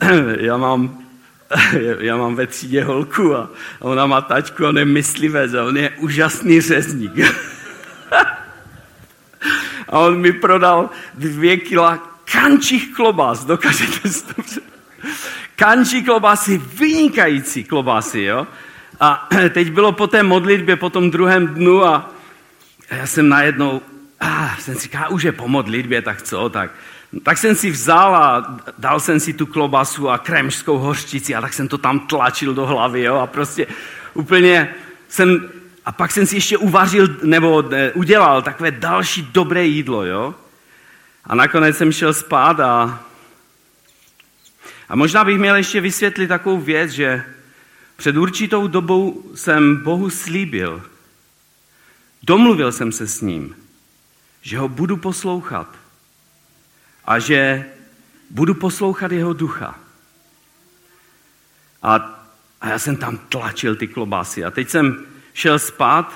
[0.40, 1.07] já mám
[2.00, 5.90] já mám ve třídě holku a ona má tačku, on je myslivec a on je
[5.90, 7.12] úžasný řezník.
[9.88, 11.96] a on mi prodal dvě kila
[12.32, 14.42] kančích klobás, dokážete si to
[15.56, 18.46] Kančí klobásy, vynikající klobásy, jo.
[19.00, 22.10] A teď bylo po té modlitbě, po tom druhém dnu a
[22.90, 23.82] já jsem najednou,
[24.20, 26.70] ah, jsem si říkal, už je po modlitbě, tak co, tak
[27.22, 31.52] tak jsem si vzal a dal jsem si tu klobasu a kremžskou hořčici a tak
[31.52, 33.66] jsem to tam tlačil do hlavy, jo, a prostě
[34.14, 34.74] úplně
[35.08, 35.50] jsem,
[35.84, 40.34] a pak jsem si ještě uvařil, nebo ne, udělal takové další dobré jídlo, jo.
[41.24, 43.04] A nakonec jsem šel spát a,
[44.88, 47.24] a možná bych měl ještě vysvětlit takovou věc, že
[47.96, 50.82] před určitou dobou jsem Bohu slíbil,
[52.22, 53.56] domluvil jsem se s ním,
[54.42, 55.68] že ho budu poslouchat,
[57.08, 57.64] a že
[58.30, 59.80] budu poslouchat jeho ducha.
[61.82, 61.94] A,
[62.60, 64.44] a já jsem tam tlačil ty klobásy.
[64.44, 66.14] A teď jsem šel spát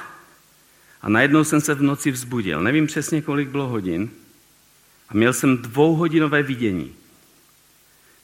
[1.03, 2.63] a najednou jsem se v noci vzbudil.
[2.63, 4.11] Nevím přesně, kolik bylo hodin.
[5.09, 6.95] A měl jsem dvouhodinové vidění.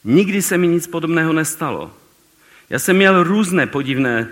[0.04, 1.96] Nikdy se mi nic podobného nestalo.
[2.70, 4.28] Já jsem měl různé podivné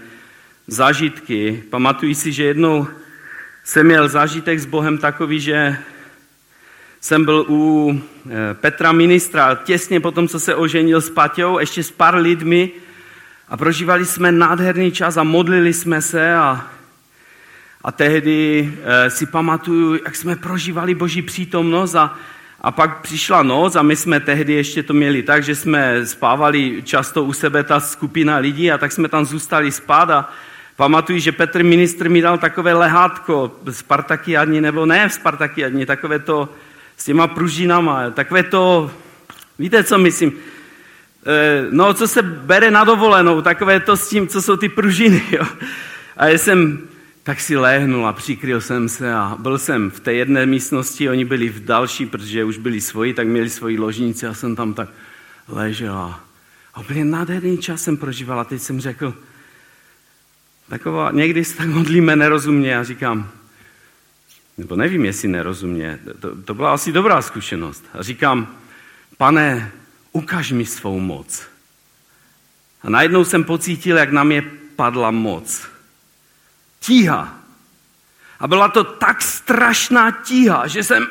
[0.67, 1.65] zážitky.
[1.71, 2.87] Pamatuji si, že jednou
[3.65, 5.79] jsem měl zážitek s Bohem takový, že
[7.01, 11.91] jsem byl u eh, Petra ministra těsně potom, co se oženil s Paťou, ještě s
[11.91, 12.71] pár lidmi
[13.49, 16.67] a prožívali jsme nádherný čas a modlili jsme se a,
[17.83, 22.15] a tehdy e, si pamatuju, jak jsme prožívali Boží přítomnost a,
[22.61, 26.83] a pak přišla noc a my jsme tehdy ještě to měli tak, že jsme spávali
[26.83, 30.29] často u sebe ta skupina lidí a tak jsme tam zůstali spát a
[30.77, 36.49] pamatuju, že Petr ministr mi dal takové lehátko Spartakiadní, nebo ne v Spartakiadní, takové to
[36.97, 38.91] s těma pružinama, takové to,
[39.59, 40.33] víte, co myslím,
[41.27, 45.23] e, no, co se bere na dovolenou, takové to s tím, co jsou ty pružiny,
[45.31, 45.45] jo.
[46.17, 46.89] A já jsem
[47.27, 51.25] tak si léhnul a přikryl jsem se a byl jsem v té jedné místnosti, oni
[51.25, 54.89] byli v další, protože už byli svoji, tak měli svoji ložnici a jsem tam tak
[55.49, 56.21] ležel a,
[56.81, 59.15] úplně nádherný čas jsem prožíval a teď jsem řekl,
[60.69, 63.31] taková, někdy se tak modlíme nerozumně a říkám,
[64.59, 67.85] nebo nevím, jestli nerozumně, to, to byla asi dobrá zkušenost.
[67.95, 68.57] A říkám,
[69.17, 69.73] pane,
[70.13, 71.43] ukaž mi svou moc.
[72.83, 74.43] A najednou jsem pocítil, jak na mě
[74.77, 75.67] padla moc.
[76.81, 77.35] Tíha.
[78.41, 81.07] A byla to tak strašná tíha, že jsem...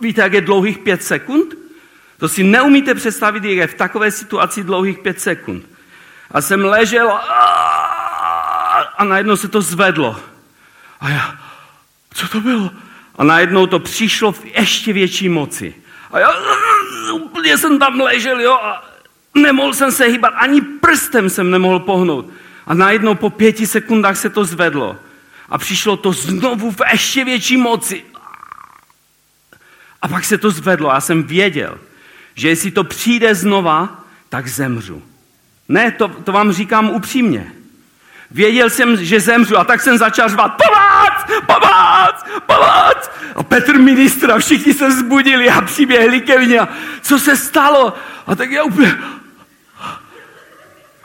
[0.00, 1.54] Víte, jak je dlouhých pět sekund?
[2.18, 5.66] To si neumíte představit, jak je v takové situaci dlouhých pět sekund.
[6.30, 7.12] A jsem ležel
[8.98, 10.20] a najednou se to zvedlo.
[11.00, 11.38] A já,
[12.14, 12.70] co to bylo?
[13.18, 15.74] A najednou to přišlo v ještě větší moci.
[16.12, 16.28] A já
[17.12, 18.84] úplně jsem tam ležel, jo, a
[19.34, 22.26] nemohl jsem se hýbat, ani prstem jsem nemohl pohnout.
[22.66, 24.96] A najednou po pěti sekundách se to zvedlo.
[25.48, 28.04] A přišlo to znovu v ještě větší moci.
[30.02, 30.88] A pak se to zvedlo.
[30.88, 31.78] Já jsem věděl,
[32.34, 35.02] že jestli to přijde znova, tak zemřu.
[35.68, 37.52] Ne, to, to vám říkám upřímně.
[38.30, 43.10] Věděl jsem, že zemřu a tak jsem začal řvat, pomoc, pomoc, pomoc.
[43.36, 46.60] A Petr ministra, všichni se vzbudili a přiběhli ke mně.
[47.02, 47.94] Co se stalo?
[48.26, 48.98] A tak já úplně...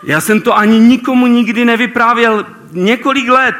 [0.03, 3.55] Já jsem to ani nikomu nikdy nevyprávěl několik let,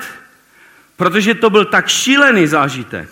[0.98, 3.10] protože to byl tak šílený zážitek.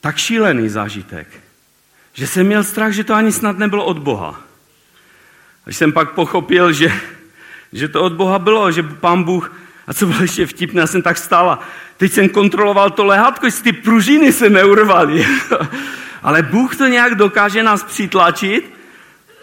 [0.00, 1.28] Tak šílený zážitek,
[2.12, 4.40] že jsem měl strach, že to ani snad nebylo od Boha.
[5.66, 6.92] Až jsem pak pochopil, že
[7.72, 9.52] že to od Boha bylo, že pán Bůh,
[9.86, 11.60] a co bylo ještě vtipné, já jsem tak stála,
[11.96, 15.26] teď jsem kontroloval to lehátko, jestli ty pružiny se neurvaly.
[16.22, 18.74] Ale Bůh to nějak dokáže nás přitlačit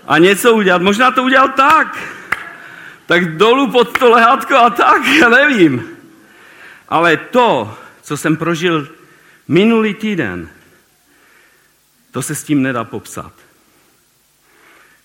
[0.07, 0.81] a něco udělat.
[0.81, 1.97] Možná to udělal tak.
[3.05, 5.83] Tak dolů pod to lehátko a tak, já nevím.
[6.89, 8.87] Ale to, co jsem prožil
[9.47, 10.49] minulý týden,
[12.11, 13.33] to se s tím nedá popsat.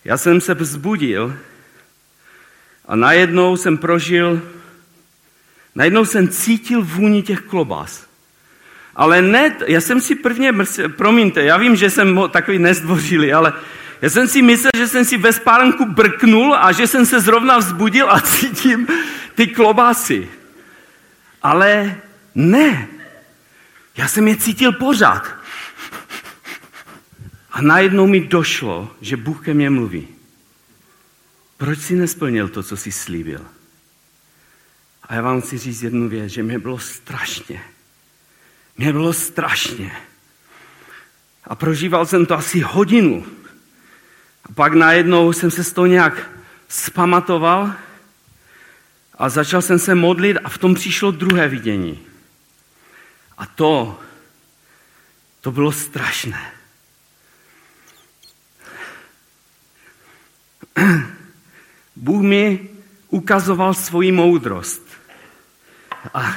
[0.05, 1.37] Já jsem se vzbudil
[2.89, 4.43] a najednou jsem prožil,
[5.75, 8.07] najednou jsem cítil vůni těch klobás.
[8.97, 10.55] Ale ne, já jsem si prvně,
[10.97, 13.53] promiňte, já vím, že jsem takový nezdvořilý, ale
[14.03, 17.59] já jsem si myslel, že jsem si ve spánku brknul a že jsem se zrovna
[17.59, 18.89] vzbudil a cítím
[19.35, 20.29] ty klobásy.
[21.43, 21.97] Ale
[22.35, 22.89] ne.
[23.97, 25.29] Já jsem je cítil pořád.
[27.53, 30.14] A najednou mi došlo, že Bůh ke mně mluví.
[31.65, 33.47] Proč si nesplnil to, co jsi slíbil?
[35.03, 37.65] A já vám chci říct jednu věc, že mě bylo strašně.
[38.77, 39.97] Mě bylo strašně.
[41.45, 43.27] A prožíval jsem to asi hodinu.
[44.45, 46.31] A pak najednou jsem se z toho nějak
[46.69, 47.73] spamatoval
[49.19, 52.07] a začal jsem se modlit a v tom přišlo druhé vidění.
[53.39, 54.01] A to,
[55.41, 56.53] to bylo strašné.
[61.97, 62.69] Bůh mi
[63.09, 64.83] ukazoval svoji moudrost.
[66.15, 66.35] A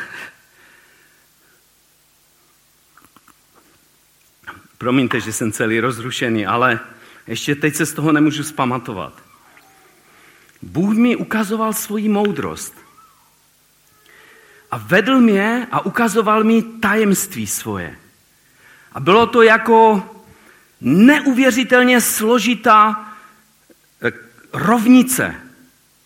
[4.77, 6.79] Promiňte, že jsem celý rozrušený, ale
[7.27, 9.13] ještě teď se z toho nemůžu zpamatovat.
[10.61, 12.73] Bůh mi ukazoval svoji moudrost.
[14.71, 17.97] A vedl mě a ukazoval mi tajemství svoje.
[18.93, 20.09] A bylo to jako
[20.81, 23.07] neuvěřitelně složitá
[24.53, 25.35] rovnice,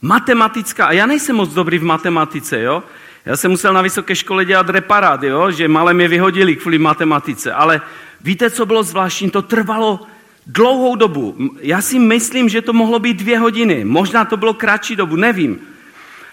[0.02, 2.84] matematická, a já nejsem moc dobrý v matematice, jo?
[3.26, 5.52] Já jsem musel na vysoké škole dělat reparát, jo?
[5.52, 7.82] že malé mě vyhodili kvůli matematice, ale
[8.22, 9.30] víte, co bylo zvláštní?
[9.30, 10.00] To trvalo
[10.48, 11.38] dlouhou dobu.
[11.62, 13.86] Já si myslím, že to mohlo být dvě hodiny.
[13.86, 15.60] Možná to bylo kratší dobu, nevím.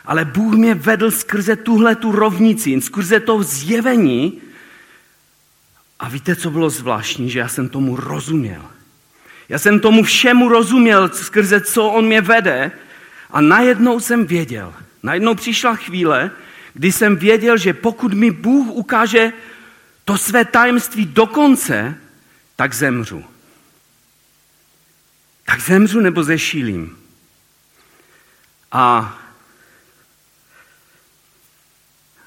[0.05, 4.41] Ale Bůh mě vedl skrze tuhle tu rovnici, skrze to zjevení.
[6.01, 7.31] A víte, co bylo zvláštní?
[7.31, 8.63] Že já jsem tomu rozuměl.
[9.49, 12.73] Já jsem tomu všemu rozuměl, skrze co on mě vede.
[13.31, 16.31] A najednou jsem věděl, najednou přišla chvíle,
[16.75, 19.33] kdy jsem věděl, že pokud mi Bůh ukáže
[20.05, 21.95] to své tajemství do konce,
[22.57, 23.25] tak zemřu.
[25.45, 26.99] Tak zemřu nebo zešílím.
[28.73, 29.19] A,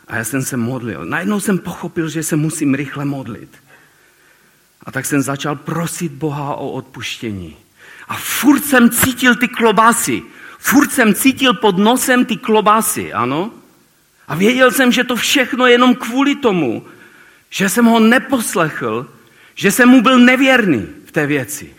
[0.08, 1.06] a já jsem se modlil.
[1.06, 3.58] Najednou jsem pochopil, že se musím rychle modlit.
[4.84, 7.58] A tak jsem začal prosit Boha o odpuštění.
[8.08, 10.24] A furt jsem cítil ty klobásy.
[10.62, 13.52] Furt jsem cítil pod nosem ty klobásy, ano?
[14.28, 16.86] A věděl jsem, že to všechno jenom kvůli tomu,
[17.50, 19.10] že jsem ho neposlechl,
[19.56, 21.76] že jsem mu byl nevěrný v té věci.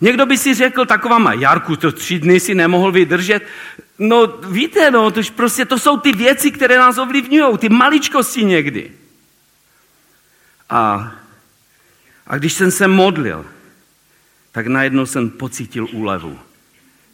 [0.00, 3.42] Někdo by si řekl, taková má, Jarku, to tři dny si nemohl vydržet.
[3.98, 8.92] No víte, no, to, prostě to jsou ty věci, které nás ovlivňují, ty maličkosti někdy.
[10.70, 11.12] A,
[12.26, 13.46] a když jsem se modlil,
[14.52, 16.38] tak najednou jsem pocítil úlevu.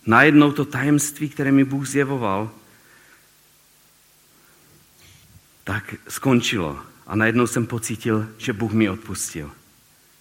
[0.06, 2.50] Najednou to tajemství, které mi Bůh zjevoval,
[5.64, 6.82] tak skončilo.
[7.06, 9.52] A najednou jsem pocítil, že Bůh mi odpustil.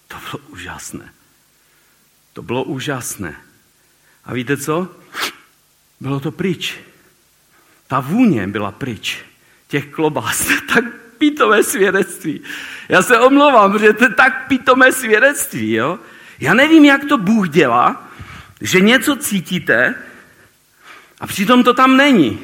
[0.07, 1.13] To bylo úžasné.
[2.33, 3.35] To bylo úžasné.
[4.25, 4.87] A víte co?
[5.99, 6.79] Bylo to pryč.
[7.87, 9.19] Ta vůně byla pryč.
[9.67, 10.47] Těch klobás.
[10.73, 10.85] Tak
[11.17, 12.41] pitomé svědectví.
[12.89, 15.71] Já se omlouvám, že to je tak pitomé svědectví.
[15.71, 15.99] Jo?
[16.39, 18.11] Já nevím, jak to Bůh dělá,
[18.63, 19.95] že něco cítíte
[21.19, 22.39] a přitom to tam není.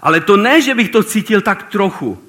[0.00, 2.22] Ale to ne, že bych to cítil tak trochu,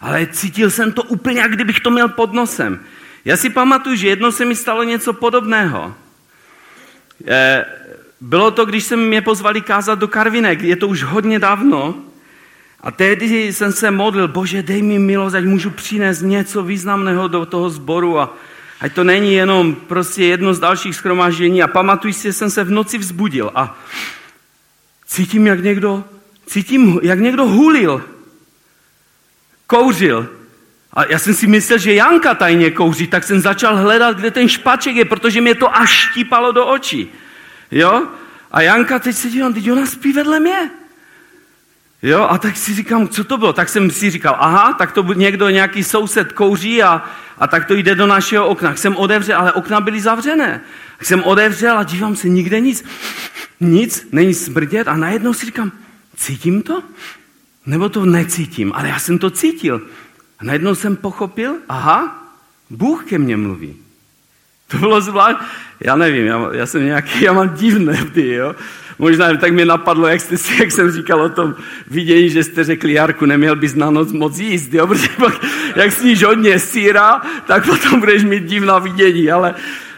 [0.00, 2.80] ale cítil jsem to úplně, jak kdybych to měl pod nosem.
[3.24, 5.94] Já si pamatuju, že jednou se mi stalo něco podobného.
[7.26, 7.64] Eh,
[8.20, 11.94] bylo to, když jsem mě pozvali kázat do Karvinek, je to už hodně dávno.
[12.80, 17.46] A tehdy jsem se modlil, bože, dej mi milost, ať můžu přinést něco významného do
[17.46, 18.36] toho sboru a
[18.80, 21.62] ať to není jenom prostě jedno z dalších schromáždění.
[21.62, 23.78] A pamatuj si, že jsem se v noci vzbudil a
[25.06, 26.04] cítím, jak někdo,
[26.46, 28.04] cítím, jak někdo hulil,
[29.66, 30.28] kouřil.
[30.92, 34.48] A já jsem si myslel, že Janka tajně kouří, tak jsem začal hledat, kde ten
[34.48, 37.08] špaček je, protože mě to až štípalo do očí.
[37.70, 38.06] Jo?
[38.52, 40.70] A Janka teď se dívám, teď ona spí vedle mě.
[42.04, 43.52] Jo, a tak si říkám, co to bylo?
[43.52, 47.02] Tak jsem si říkal, aha, tak to někdo, nějaký soused kouří a,
[47.38, 48.68] a tak to jde do našeho okna.
[48.68, 50.60] Tak jsem otevřel, ale okna byly zavřené.
[50.98, 52.84] Tak jsem otevřel a dívám se, nikde nic.
[53.60, 55.72] Nic, není smrdět a najednou si říkám,
[56.16, 56.82] cítím to?
[57.66, 58.72] Nebo to necítím?
[58.74, 59.82] Ale já jsem to cítil.
[60.38, 62.28] A najednou jsem pochopil, aha,
[62.70, 63.76] Bůh ke mně mluví.
[64.68, 65.38] To bylo zvlášť,
[65.80, 68.54] já nevím, já, já jsem nějaký, já mám divné ty, jo.
[68.98, 71.54] Možná tak mi napadlo, jak, jste, jak jsem říkal o tom
[71.86, 74.86] vidění, že jste řekli, Jarku, neměl bys na noc moc jíst, jo?
[74.88, 75.44] protože pak,
[75.76, 79.30] jak sníš hodně síra, tak potom budeš mít divná vidění.
[79.30, 79.54] Ale,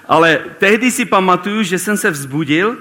[0.09, 2.77] ale tehdy si pamatuju, že jsem se vzbudil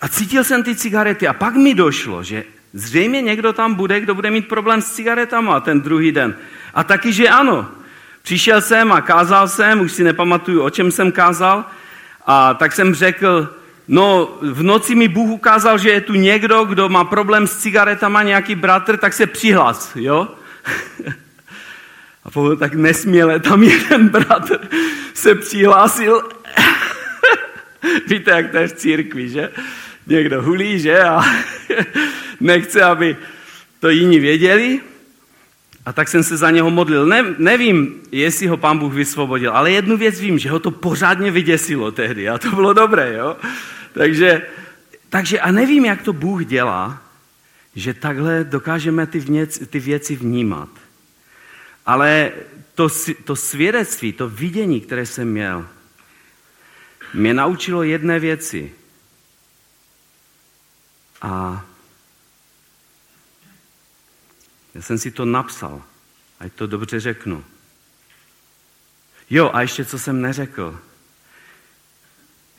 [0.00, 4.14] a cítil jsem ty cigarety a pak mi došlo, že zřejmě někdo tam bude, kdo
[4.14, 6.36] bude mít problém s cigaretama ten druhý den.
[6.74, 7.68] A taky, že ano.
[8.22, 11.64] Přišel jsem a kázal jsem, už si nepamatuju, o čem jsem kázal,
[12.26, 13.48] a tak jsem řekl,
[13.88, 18.22] no v noci mi Bůh ukázal, že je tu někdo, kdo má problém s cigaretama,
[18.22, 20.28] nějaký bratr, tak se přihlas, jo?
[22.24, 24.58] A potom tak nesměle tam jeden bratr
[25.14, 26.28] se přihlásil.
[28.06, 29.50] Víte, jak to je v církvi, že?
[30.06, 31.00] Někdo hulí, že?
[31.00, 31.22] A
[32.40, 33.16] nechce, aby
[33.80, 34.80] to jiní věděli.
[35.86, 37.06] A tak jsem se za něho modlil.
[37.06, 41.30] Ne, nevím, jestli ho pán Bůh vysvobodil, ale jednu věc vím, že ho to pořádně
[41.30, 43.36] vyděsilo tehdy a to bylo dobré, jo?
[43.92, 44.42] Takže,
[45.08, 47.02] takže a nevím, jak to Bůh dělá,
[47.74, 50.68] že takhle dokážeme ty, věc, ty věci vnímat.
[51.86, 52.32] Ale
[52.74, 52.88] to,
[53.24, 55.66] to svědectví, to vidění, které jsem měl,
[57.14, 58.72] mě naučilo jedné věci.
[61.22, 61.64] A
[64.74, 65.82] já jsem si to napsal,
[66.40, 67.44] ať to dobře řeknu.
[69.30, 70.80] Jo, a ještě co jsem neřekl.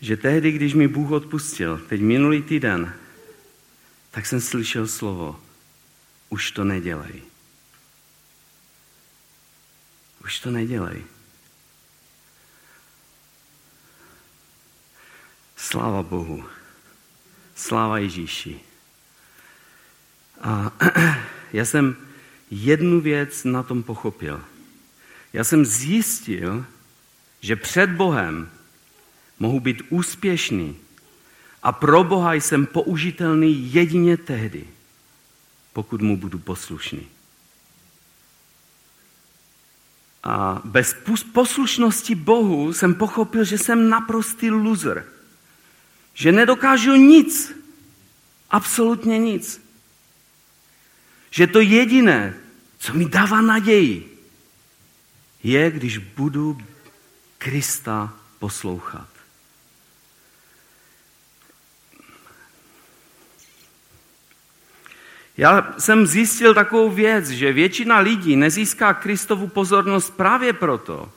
[0.01, 2.93] Že tehdy, když mi Bůh odpustil, teď minulý týden,
[4.11, 5.43] tak jsem slyšel slovo,
[6.29, 7.21] už to nedělej.
[10.23, 11.03] Už to nedělej.
[15.55, 16.45] Sláva Bohu.
[17.55, 18.59] Sláva Ježíši.
[20.41, 20.71] A
[21.53, 22.04] já jsem
[22.51, 24.41] jednu věc na tom pochopil.
[25.33, 26.65] Já jsem zjistil,
[27.41, 28.49] že před Bohem
[29.39, 30.75] mohu být úspěšný
[31.63, 34.67] a pro Boha jsem použitelný jedině tehdy,
[35.73, 37.07] pokud mu budu poslušný.
[40.23, 40.95] A bez
[41.33, 45.05] poslušnosti Bohu jsem pochopil, že jsem naprostý loser.
[46.13, 47.51] Že nedokážu nic.
[48.49, 49.64] Absolutně nic.
[51.35, 52.33] Že to jediné,
[52.79, 54.19] co mi dává naději,
[55.43, 56.57] je, když budu
[57.37, 59.07] Krista poslouchat.
[65.37, 71.11] Já jsem zjistil takovou věc, že většina lidí nezíská Kristovu pozornost právě proto,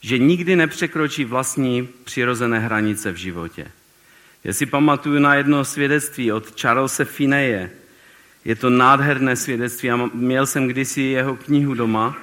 [0.00, 3.72] že nikdy nepřekročí vlastní přirozené hranice v životě.
[4.44, 7.79] Já si pamatuju na jedno svědectví od Charlesa Fineje.
[8.44, 12.16] Je to nádherné svědectví a měl jsem kdysi jeho knihu doma.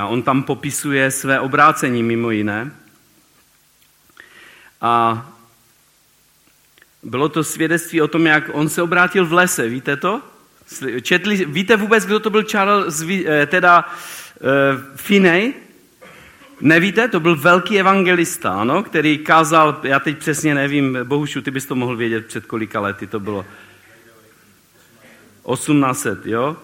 [0.00, 2.72] A on tam popisuje své obrácení mimo jiné.
[4.80, 5.26] A
[7.02, 10.22] bylo to svědectví o tom, jak on se obrátil v lese, víte to?
[11.02, 15.54] Četli, víte vůbec, kdo to byl Charles, eh, teda uh, Finney?
[16.60, 17.08] Nevíte?
[17.08, 21.74] To byl velký evangelista, ano, který kázal, já teď přesně nevím, Bohušu, ty bys to
[21.74, 23.44] mohl vědět před kolika lety to bylo.
[25.54, 26.56] 1800, jo?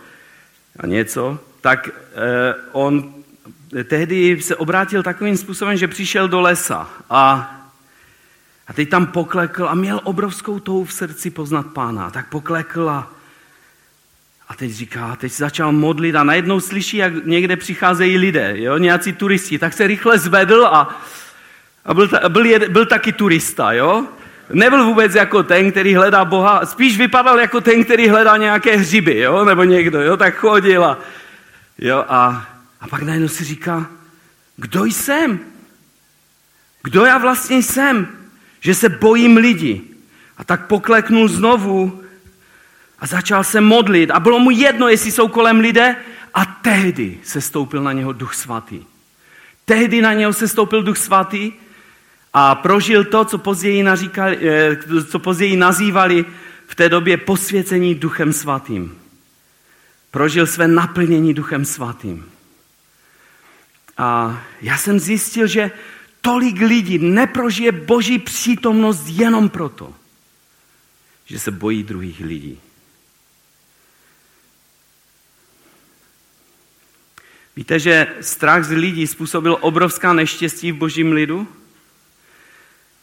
[0.80, 1.38] A něco.
[1.60, 3.14] Tak eh, on
[3.84, 7.50] tehdy se obrátil takovým způsobem, že přišel do lesa a
[8.66, 12.10] a teď tam poklekl a měl obrovskou touhu v srdci poznat pána.
[12.10, 13.13] Tak poklekl a,
[14.48, 19.12] a teď říká, teď začal modlit a najednou slyší, jak někde přicházejí lidé, jo, nějací
[19.12, 19.58] turisti.
[19.58, 21.00] Tak se rychle zvedl a,
[21.84, 24.06] a byl, byl, jed, byl taky turista, jo.
[24.52, 29.18] Nebyl vůbec jako ten, který hledá Boha, spíš vypadal jako ten, který hledá nějaké hřiby,
[29.18, 30.98] jo, nebo někdo, jo, tak chodil a,
[31.78, 32.46] jo, a,
[32.80, 33.86] a pak najednou si říká,
[34.56, 35.40] kdo jsem?
[36.82, 38.08] Kdo já vlastně jsem?
[38.64, 39.82] že se bojím lidí.
[40.36, 42.02] A tak pokleknul znovu
[43.04, 44.10] a začal se modlit.
[44.10, 45.96] A bylo mu jedno, jestli jsou kolem lidé.
[46.34, 48.80] A tehdy se stoupil na něho duch svatý.
[49.64, 51.52] Tehdy na něho se stoupil duch svatý
[52.32, 56.24] a prožil to, co později, naříkali, eh, co později nazývali
[56.66, 58.98] v té době posvěcení duchem svatým.
[60.10, 62.24] Prožil své naplnění duchem svatým.
[63.98, 65.70] A já jsem zjistil, že
[66.20, 69.92] tolik lidí neprožije boží přítomnost jenom proto,
[71.26, 72.58] že se bojí druhých lidí.
[77.56, 81.48] Víte, že strach z lidí způsobil obrovská neštěstí v božím lidu?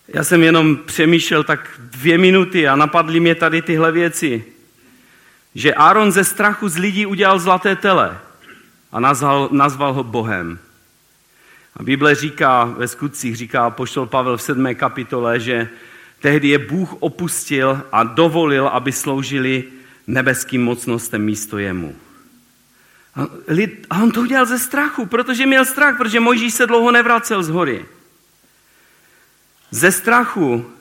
[0.08, 4.46] Já jsem jenom přemýšlel tak dvě minuty a napadly mě tady tyhle věci.
[5.56, 8.20] Že Aaron ze strachu z lidí udělal zlaté tele
[8.92, 10.60] a nazval, nazval ho Bohem.
[11.76, 14.76] A Bible říká, ve skutcích říká poštol Pavel v 7.
[14.76, 15.70] kapitole, že
[16.20, 19.64] tehdy je Bůh opustil a dovolil, aby sloužili
[20.08, 21.96] nebeským mocnostem místo jemu.
[23.16, 27.50] A, on to udělal ze strachu, protože měl strach, protože Mojžíš se dlouho nevracel z
[27.50, 27.86] hory.
[29.72, 30.72] Ze strachu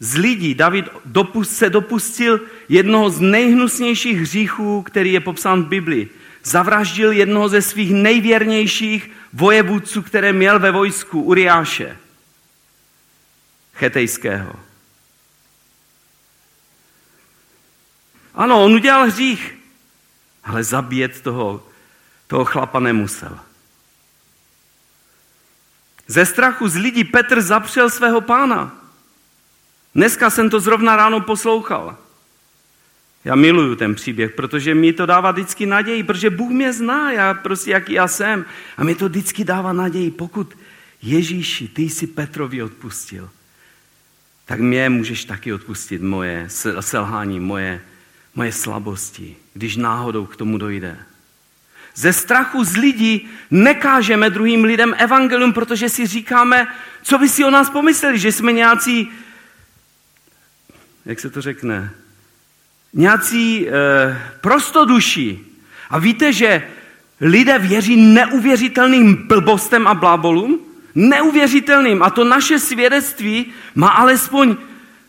[0.00, 6.10] z lidí David dopust, se dopustil jednoho z nejhnusnějších hříchů, který je popsán v Biblii
[6.44, 11.96] zavraždil jednoho ze svých nejvěrnějších vojevůdců, které měl ve vojsku, Uriáše,
[13.74, 14.52] chetejského.
[18.34, 19.54] Ano, on udělal hřích,
[20.44, 21.67] ale zabíjet toho,
[22.28, 23.38] toho chlapa nemusel.
[26.06, 28.78] Ze strachu z lidí Petr zapřel svého pána.
[29.94, 31.96] Dneska jsem to zrovna ráno poslouchal.
[33.24, 37.34] Já miluju ten příběh, protože mi to dává vždycky naději, protože Bůh mě zná, já
[37.34, 38.44] prostě jaký já jsem.
[38.76, 40.54] A mi to vždycky dává naději, pokud
[41.02, 43.30] Ježíši, ty jsi Petrovi odpustil,
[44.44, 46.48] tak mě můžeš taky odpustit moje
[46.80, 47.80] selhání, moje,
[48.34, 50.98] moje slabosti, když náhodou k tomu dojde.
[51.98, 56.66] Ze strachu z lidí nekážeme druhým lidem evangelium, protože si říkáme,
[57.02, 59.10] co by si o nás pomysleli, že jsme nějací,
[61.06, 61.90] jak se to řekne,
[62.94, 63.72] nějací e,
[64.40, 65.58] prostoduší.
[65.90, 66.68] A víte, že
[67.20, 70.60] lidé věří neuvěřitelným blbostem a blábolům?
[70.94, 72.02] Neuvěřitelným.
[72.02, 74.56] A to naše svědectví má alespoň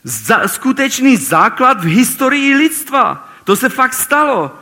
[0.03, 3.29] za, skutečný základ v historii lidstva.
[3.43, 4.59] To se fakt stalo.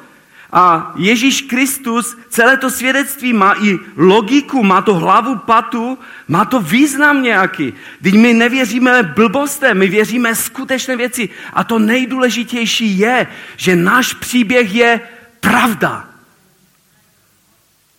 [0.51, 6.61] A Ježíš Kristus, celé to svědectví má i logiku, má to hlavu, patu, má to
[6.61, 7.73] význam nějaký.
[8.03, 11.29] Teď my nevěříme blbostem, my věříme skutečné věci.
[11.53, 13.27] A to nejdůležitější je,
[13.57, 15.01] že náš příběh je
[15.39, 16.09] pravda.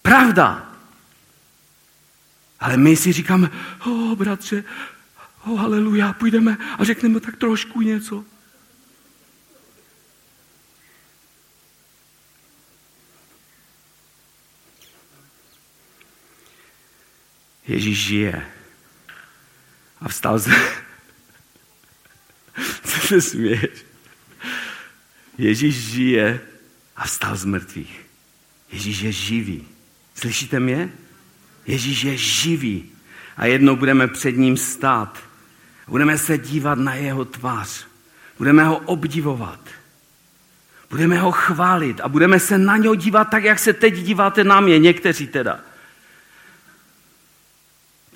[0.03, 0.69] Pravda.
[2.61, 3.51] Ale my si říkáme,
[3.87, 4.65] o oh, bratře,
[5.45, 8.25] o oh, haleluja, půjdeme a řekneme tak trošku něco.
[17.69, 18.47] Ježíš žije.
[20.01, 20.51] A vstal z...
[22.85, 23.85] Co se směješ?
[25.39, 26.41] Ježíš žije
[26.97, 28.01] a vstal z mrtvých.
[28.73, 29.69] Ježíš je živý.
[30.15, 30.93] Slyšíte mě?
[31.67, 32.91] Ježíš je živý.
[33.37, 35.19] A jednou budeme před ním stát.
[35.89, 37.87] Budeme se dívat na jeho tvář.
[38.39, 39.61] Budeme ho obdivovat.
[40.91, 44.61] Budeme ho chválit a budeme se na něho dívat tak, jak se teď díváte na
[44.61, 45.61] mě, někteří teda.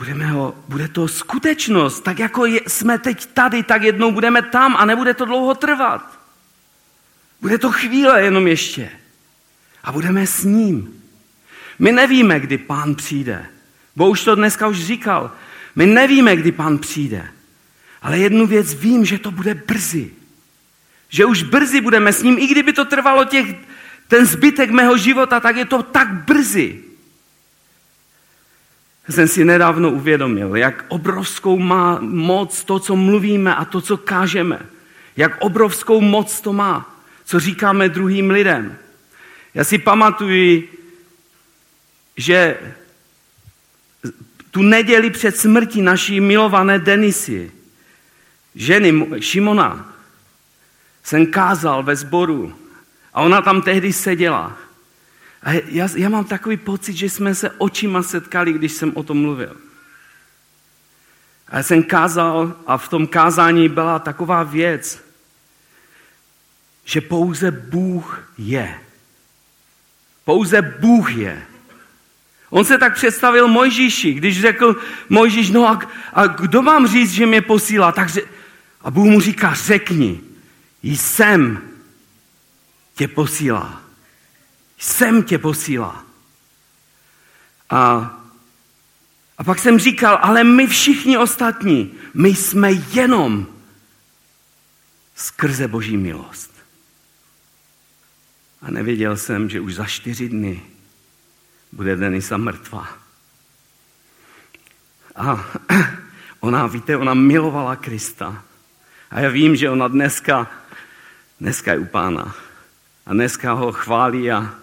[0.03, 4.77] Budeme ho, bude to skutečnost, tak jako je, jsme teď tady, tak jednou budeme tam
[4.77, 6.19] a nebude to dlouho trvat.
[7.41, 8.91] Bude to chvíle jenom ještě.
[9.85, 11.03] A budeme s ním.
[11.79, 13.47] My nevíme, kdy pán přijde.
[13.97, 15.31] Bo už to dneska už říkal.
[15.77, 17.29] My nevíme, kdy pán přijde.
[18.03, 20.11] Ale jednu věc vím, že to bude brzy.
[21.09, 23.55] Že už brzy budeme s ním, i kdyby to trvalo těch,
[24.09, 26.92] ten zbytek mého života, tak je to tak brzy
[29.11, 34.59] jsem si nedávno uvědomil, jak obrovskou má moc to, co mluvíme a to, co kážeme.
[35.17, 38.77] Jak obrovskou moc to má, co říkáme druhým lidem.
[39.55, 40.63] Já si pamatuju,
[42.17, 42.59] že
[44.51, 47.53] tu neděli před smrtí naší milované Denisy,
[48.55, 49.93] ženy Šimona,
[51.03, 52.55] jsem kázal ve sboru
[53.15, 54.59] a ona tam tehdy seděla.
[55.43, 59.21] A já, já mám takový pocit, že jsme se očima setkali, když jsem o tom
[59.21, 59.57] mluvil.
[61.49, 65.05] A já jsem kázal a v tom kázání byla taková věc,
[66.85, 68.81] že pouze Bůh je.
[70.25, 71.43] Pouze Bůh je.
[72.51, 74.77] On se tak představil Mojžíši, když řekl
[75.09, 75.81] Mojžíš, no a,
[76.13, 77.93] a kdo mám říct, že mě posílá?
[77.93, 78.09] Tak,
[78.81, 80.21] a Bůh mu říká, řekni,
[80.83, 81.61] jsem
[82.95, 83.82] tě posílá.
[84.83, 86.05] Jsem tě posílá.
[87.71, 87.81] A,
[89.39, 93.47] a pak jsem říkal, ale my všichni ostatní, my jsme jenom
[95.15, 96.51] skrze Boží milost.
[98.63, 100.63] A nevěděl jsem, že už za čtyři dny
[101.73, 102.89] bude Denisa mrtvá.
[105.17, 105.47] A
[106.41, 108.45] ona, víte, ona milovala Krista.
[109.11, 110.51] A já vím, že ona dneska,
[111.41, 112.35] dneska je u pána.
[113.07, 114.62] A dneska ho chválí a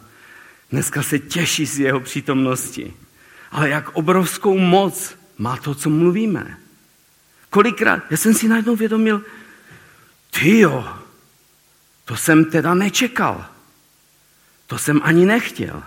[0.71, 2.93] Dneska se těší z jeho přítomnosti.
[3.51, 6.57] Ale jak obrovskou moc má to, co mluvíme.
[7.49, 9.23] Kolikrát, já jsem si najednou vědomil,
[10.29, 10.97] ty jo,
[12.05, 13.45] to jsem teda nečekal.
[14.67, 15.83] To jsem ani nechtěl.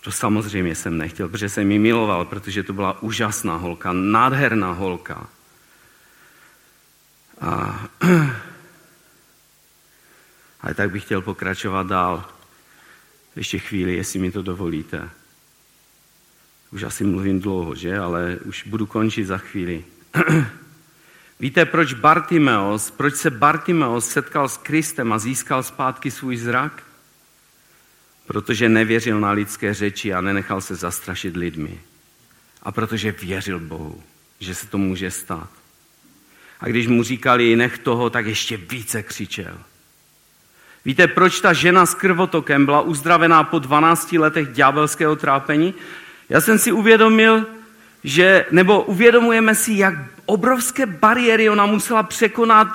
[0.00, 5.28] To samozřejmě jsem nechtěl, protože jsem ji miloval, protože to byla úžasná holka, nádherná holka.
[7.40, 7.80] A
[10.62, 12.24] ale tak bych chtěl pokračovat dál.
[13.36, 15.10] Ještě chvíli, jestli mi to dovolíte.
[16.70, 17.98] Už asi mluvím dlouho, že?
[17.98, 19.84] Ale už budu končit za chvíli.
[21.40, 26.82] Víte, proč Bartimeos, proč se Bartimeos setkal s Kristem a získal zpátky svůj zrak?
[28.26, 31.80] Protože nevěřil na lidské řeči a nenechal se zastrašit lidmi.
[32.62, 34.02] A protože věřil Bohu,
[34.40, 35.50] že se to může stát.
[36.60, 39.58] A když mu říkali, nech toho, tak ještě více křičel.
[40.84, 45.74] Víte, proč ta žena s krvotokem byla uzdravená po 12 letech ďábelského trápení?
[46.28, 47.46] Já jsem si uvědomil,
[48.04, 49.94] že, nebo uvědomujeme si, jak
[50.26, 52.68] obrovské bariéry ona musela překonat,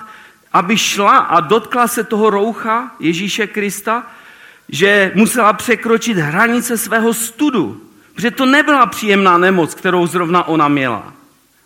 [0.53, 4.07] aby šla a dotkla se toho roucha Ježíše Krista,
[4.69, 7.81] že musela překročit hranice svého studu,
[8.15, 11.13] protože to nebyla příjemná nemoc, kterou zrovna ona měla.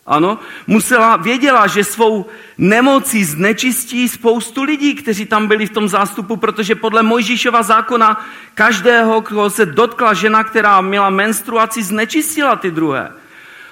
[0.10, 2.26] Ano, musela, věděla, že svou
[2.58, 9.22] nemocí znečistí spoustu lidí, kteří tam byli v tom zástupu, protože podle Mojžíšova zákona každého,
[9.22, 13.12] koho se dotkla žena, která měla menstruaci, znečistila ty druhé.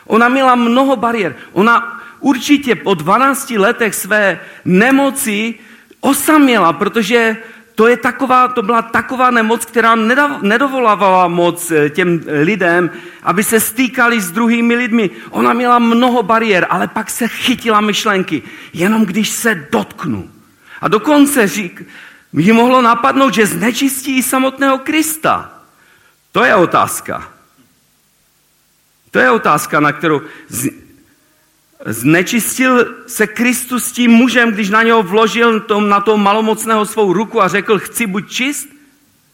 [0.06, 1.36] Ona měla mnoho bariér.
[1.54, 5.56] Ona určitě po 12 letech své nemoci
[6.02, 7.38] osaměla, protože
[7.78, 9.96] to, je taková, to byla taková nemoc, která
[10.42, 12.90] nedovolávala moc eh, těm lidem,
[13.24, 15.10] aby se stýkali s druhými lidmi.
[15.30, 18.42] Ona měla mnoho bariér, ale pak se chytila myšlenky.
[18.74, 20.30] Jenom když se dotknu.
[20.82, 21.84] A dokonce řík,
[22.34, 25.54] mi mohlo napadnout, že znečistí i samotného Krista.
[26.32, 27.30] To je otázka.
[29.12, 30.22] To je otázka, na kterou
[31.86, 37.42] znečistil se Kristus tím mužem, když na něho vložil tom, na toho malomocného svou ruku
[37.42, 38.70] a řekl, chci buď čist?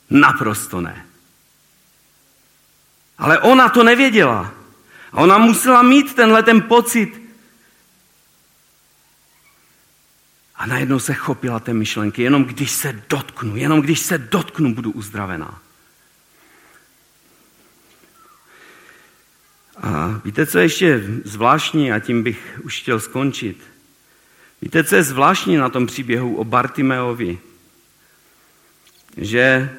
[0.09, 1.05] Naprosto ne.
[3.17, 4.53] Ale ona to nevěděla.
[5.11, 7.21] A ona musela mít tenhle ten pocit.
[10.55, 14.91] A najednou se chopila té myšlenky, jenom když se dotknu, jenom když se dotknu, budu
[14.91, 15.62] uzdravená.
[19.77, 23.57] A víte, co je ještě zvláštní, a tím bych už chtěl skončit.
[24.61, 27.39] Víte, co je zvláštní na tom příběhu o Bartimeovi?
[29.17, 29.77] Že,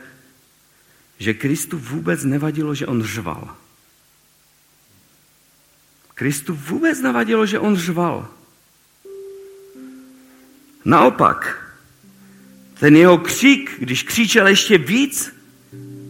[1.18, 3.56] že Kristu vůbec nevadilo, že on řval.
[6.14, 8.28] Kristu vůbec nevadilo, že on řval.
[10.84, 11.70] Naopak,
[12.78, 15.36] ten jeho křik, když křičel ještě víc,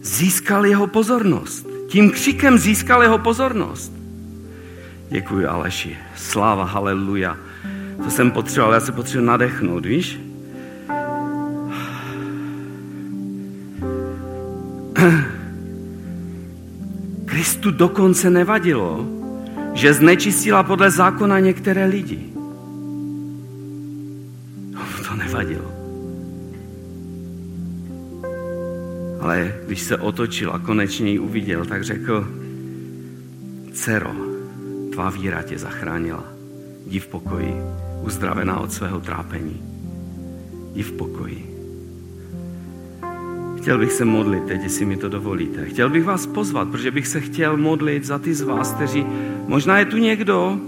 [0.01, 1.64] získal jeho pozornost.
[1.87, 3.93] Tím křikem získal jeho pozornost.
[5.09, 5.97] Děkuji Aleši.
[6.15, 7.37] Sláva, haleluja.
[8.03, 10.19] To jsem potřeboval, já se potřebuji nadechnout, víš?
[17.25, 19.05] Kristu dokonce nevadilo,
[19.73, 22.34] že znečistila podle zákona některé lidi.
[29.65, 32.27] Když se otočil a konečně ji uviděl, tak řekl,
[33.71, 34.15] dcero,
[34.91, 36.23] tvá víra tě zachránila.
[36.87, 37.53] Jdi v pokoji,
[38.05, 39.61] uzdravená od svého trápení.
[40.73, 41.55] Jdi v pokoji.
[43.57, 45.65] Chtěl bych se modlit teď, jestli mi to dovolíte.
[45.65, 49.05] Chtěl bych vás pozvat, protože bych se chtěl modlit za ty z vás, kteří,
[49.47, 50.59] možná je tu někdo,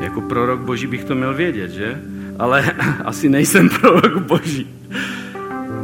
[0.00, 2.02] jako prorok boží bych to měl vědět, že?
[2.38, 2.72] Ale
[3.04, 4.81] asi nejsem prorok boží.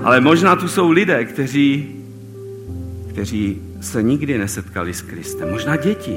[0.09, 1.88] Ale možná tu jsou lidé, kteří,
[3.09, 5.50] kteří se nikdy nesetkali s Kristem.
[5.50, 6.16] Možná děti.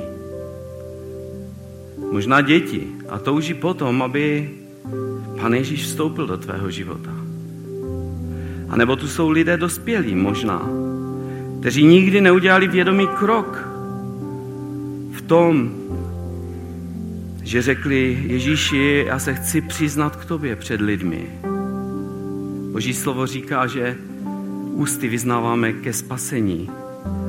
[2.12, 2.88] Možná děti.
[3.10, 4.50] A touží potom, aby
[5.42, 7.12] Pan Ježíš vstoupil do tvého života.
[8.70, 10.70] A nebo tu jsou lidé dospělí možná,
[11.60, 13.68] kteří nikdy neudělali vědomý krok
[15.12, 15.72] v tom,
[17.44, 21.51] že řekli Ježíši, já se chci přiznat k tobě před lidmi.
[22.72, 23.98] Boží slovo říká, že
[24.72, 26.70] ústy vyznáváme ke spasení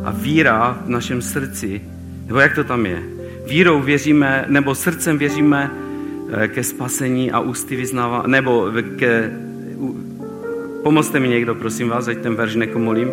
[0.04, 1.80] a víra v našem srdci,
[2.26, 3.02] nebo jak to tam je,
[3.46, 5.70] vírou věříme, nebo srdcem věříme
[6.30, 9.32] eh, ke spasení a ústy vyznává, nebo ke,
[10.82, 13.10] pomozte mi někdo, prosím vás, ať ten verš nekomolím,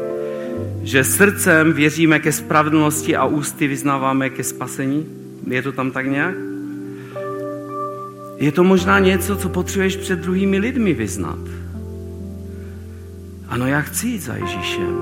[0.83, 5.05] že srdcem věříme ke spravedlnosti a ústy vyznáváme ke spasení?
[5.47, 6.35] Je to tam tak nějak?
[8.37, 11.58] Je to možná něco, co potřebuješ před druhými lidmi vyznat.
[13.49, 14.97] Ano, já chci jít za Ježíšem.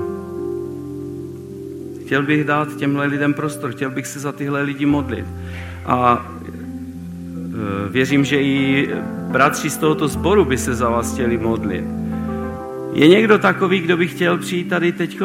[2.06, 5.26] Chtěl bych dát těmhle lidem prostor, chtěl bych se za tyhle lidi modlit.
[5.86, 6.26] A
[7.86, 8.88] e, věřím, že i
[9.30, 11.84] bratři z tohoto sboru by se za vás chtěli modlit.
[12.92, 15.20] Je někdo takový, kdo by chtěl přijít tady teď?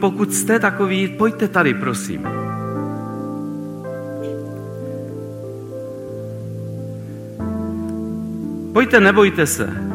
[0.00, 2.22] Pokud jste takový, pojďte tady, prosím.
[8.72, 9.87] Pojďte, nebojte se.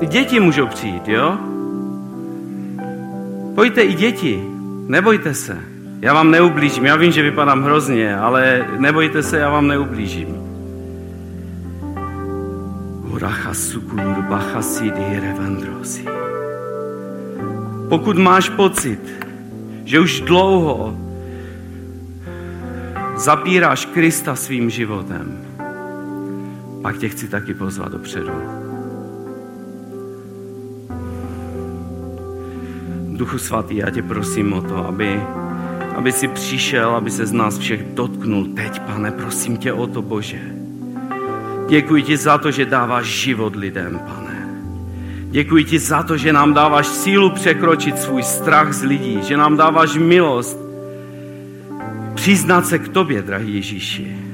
[0.00, 1.38] I děti můžou přijít, jo?
[3.54, 4.44] Pojďte i děti,
[4.86, 5.58] nebojte se.
[6.00, 10.48] Já vám neublížím, já vím, že vypadám hrozně, ale nebojte se, já vám neublížím.
[17.88, 19.00] Pokud máš pocit,
[19.84, 20.98] že už dlouho
[23.16, 25.44] zapíráš Krista svým životem,
[26.82, 28.57] pak tě chci taky pozvat dopředu.
[33.18, 35.20] Duchu svatý, já tě prosím o to, aby,
[35.96, 38.44] aby si přišel, aby se z nás všech dotknul.
[38.44, 40.40] Teď, pane, prosím tě o to, Bože.
[41.68, 44.48] Děkuji ti za to, že dáváš život lidem, pane.
[45.30, 49.56] Děkuji ti za to, že nám dáváš sílu překročit svůj strach z lidí, že nám
[49.56, 50.58] dáváš milost
[52.14, 54.27] přiznat se k tobě, drahý Ježíši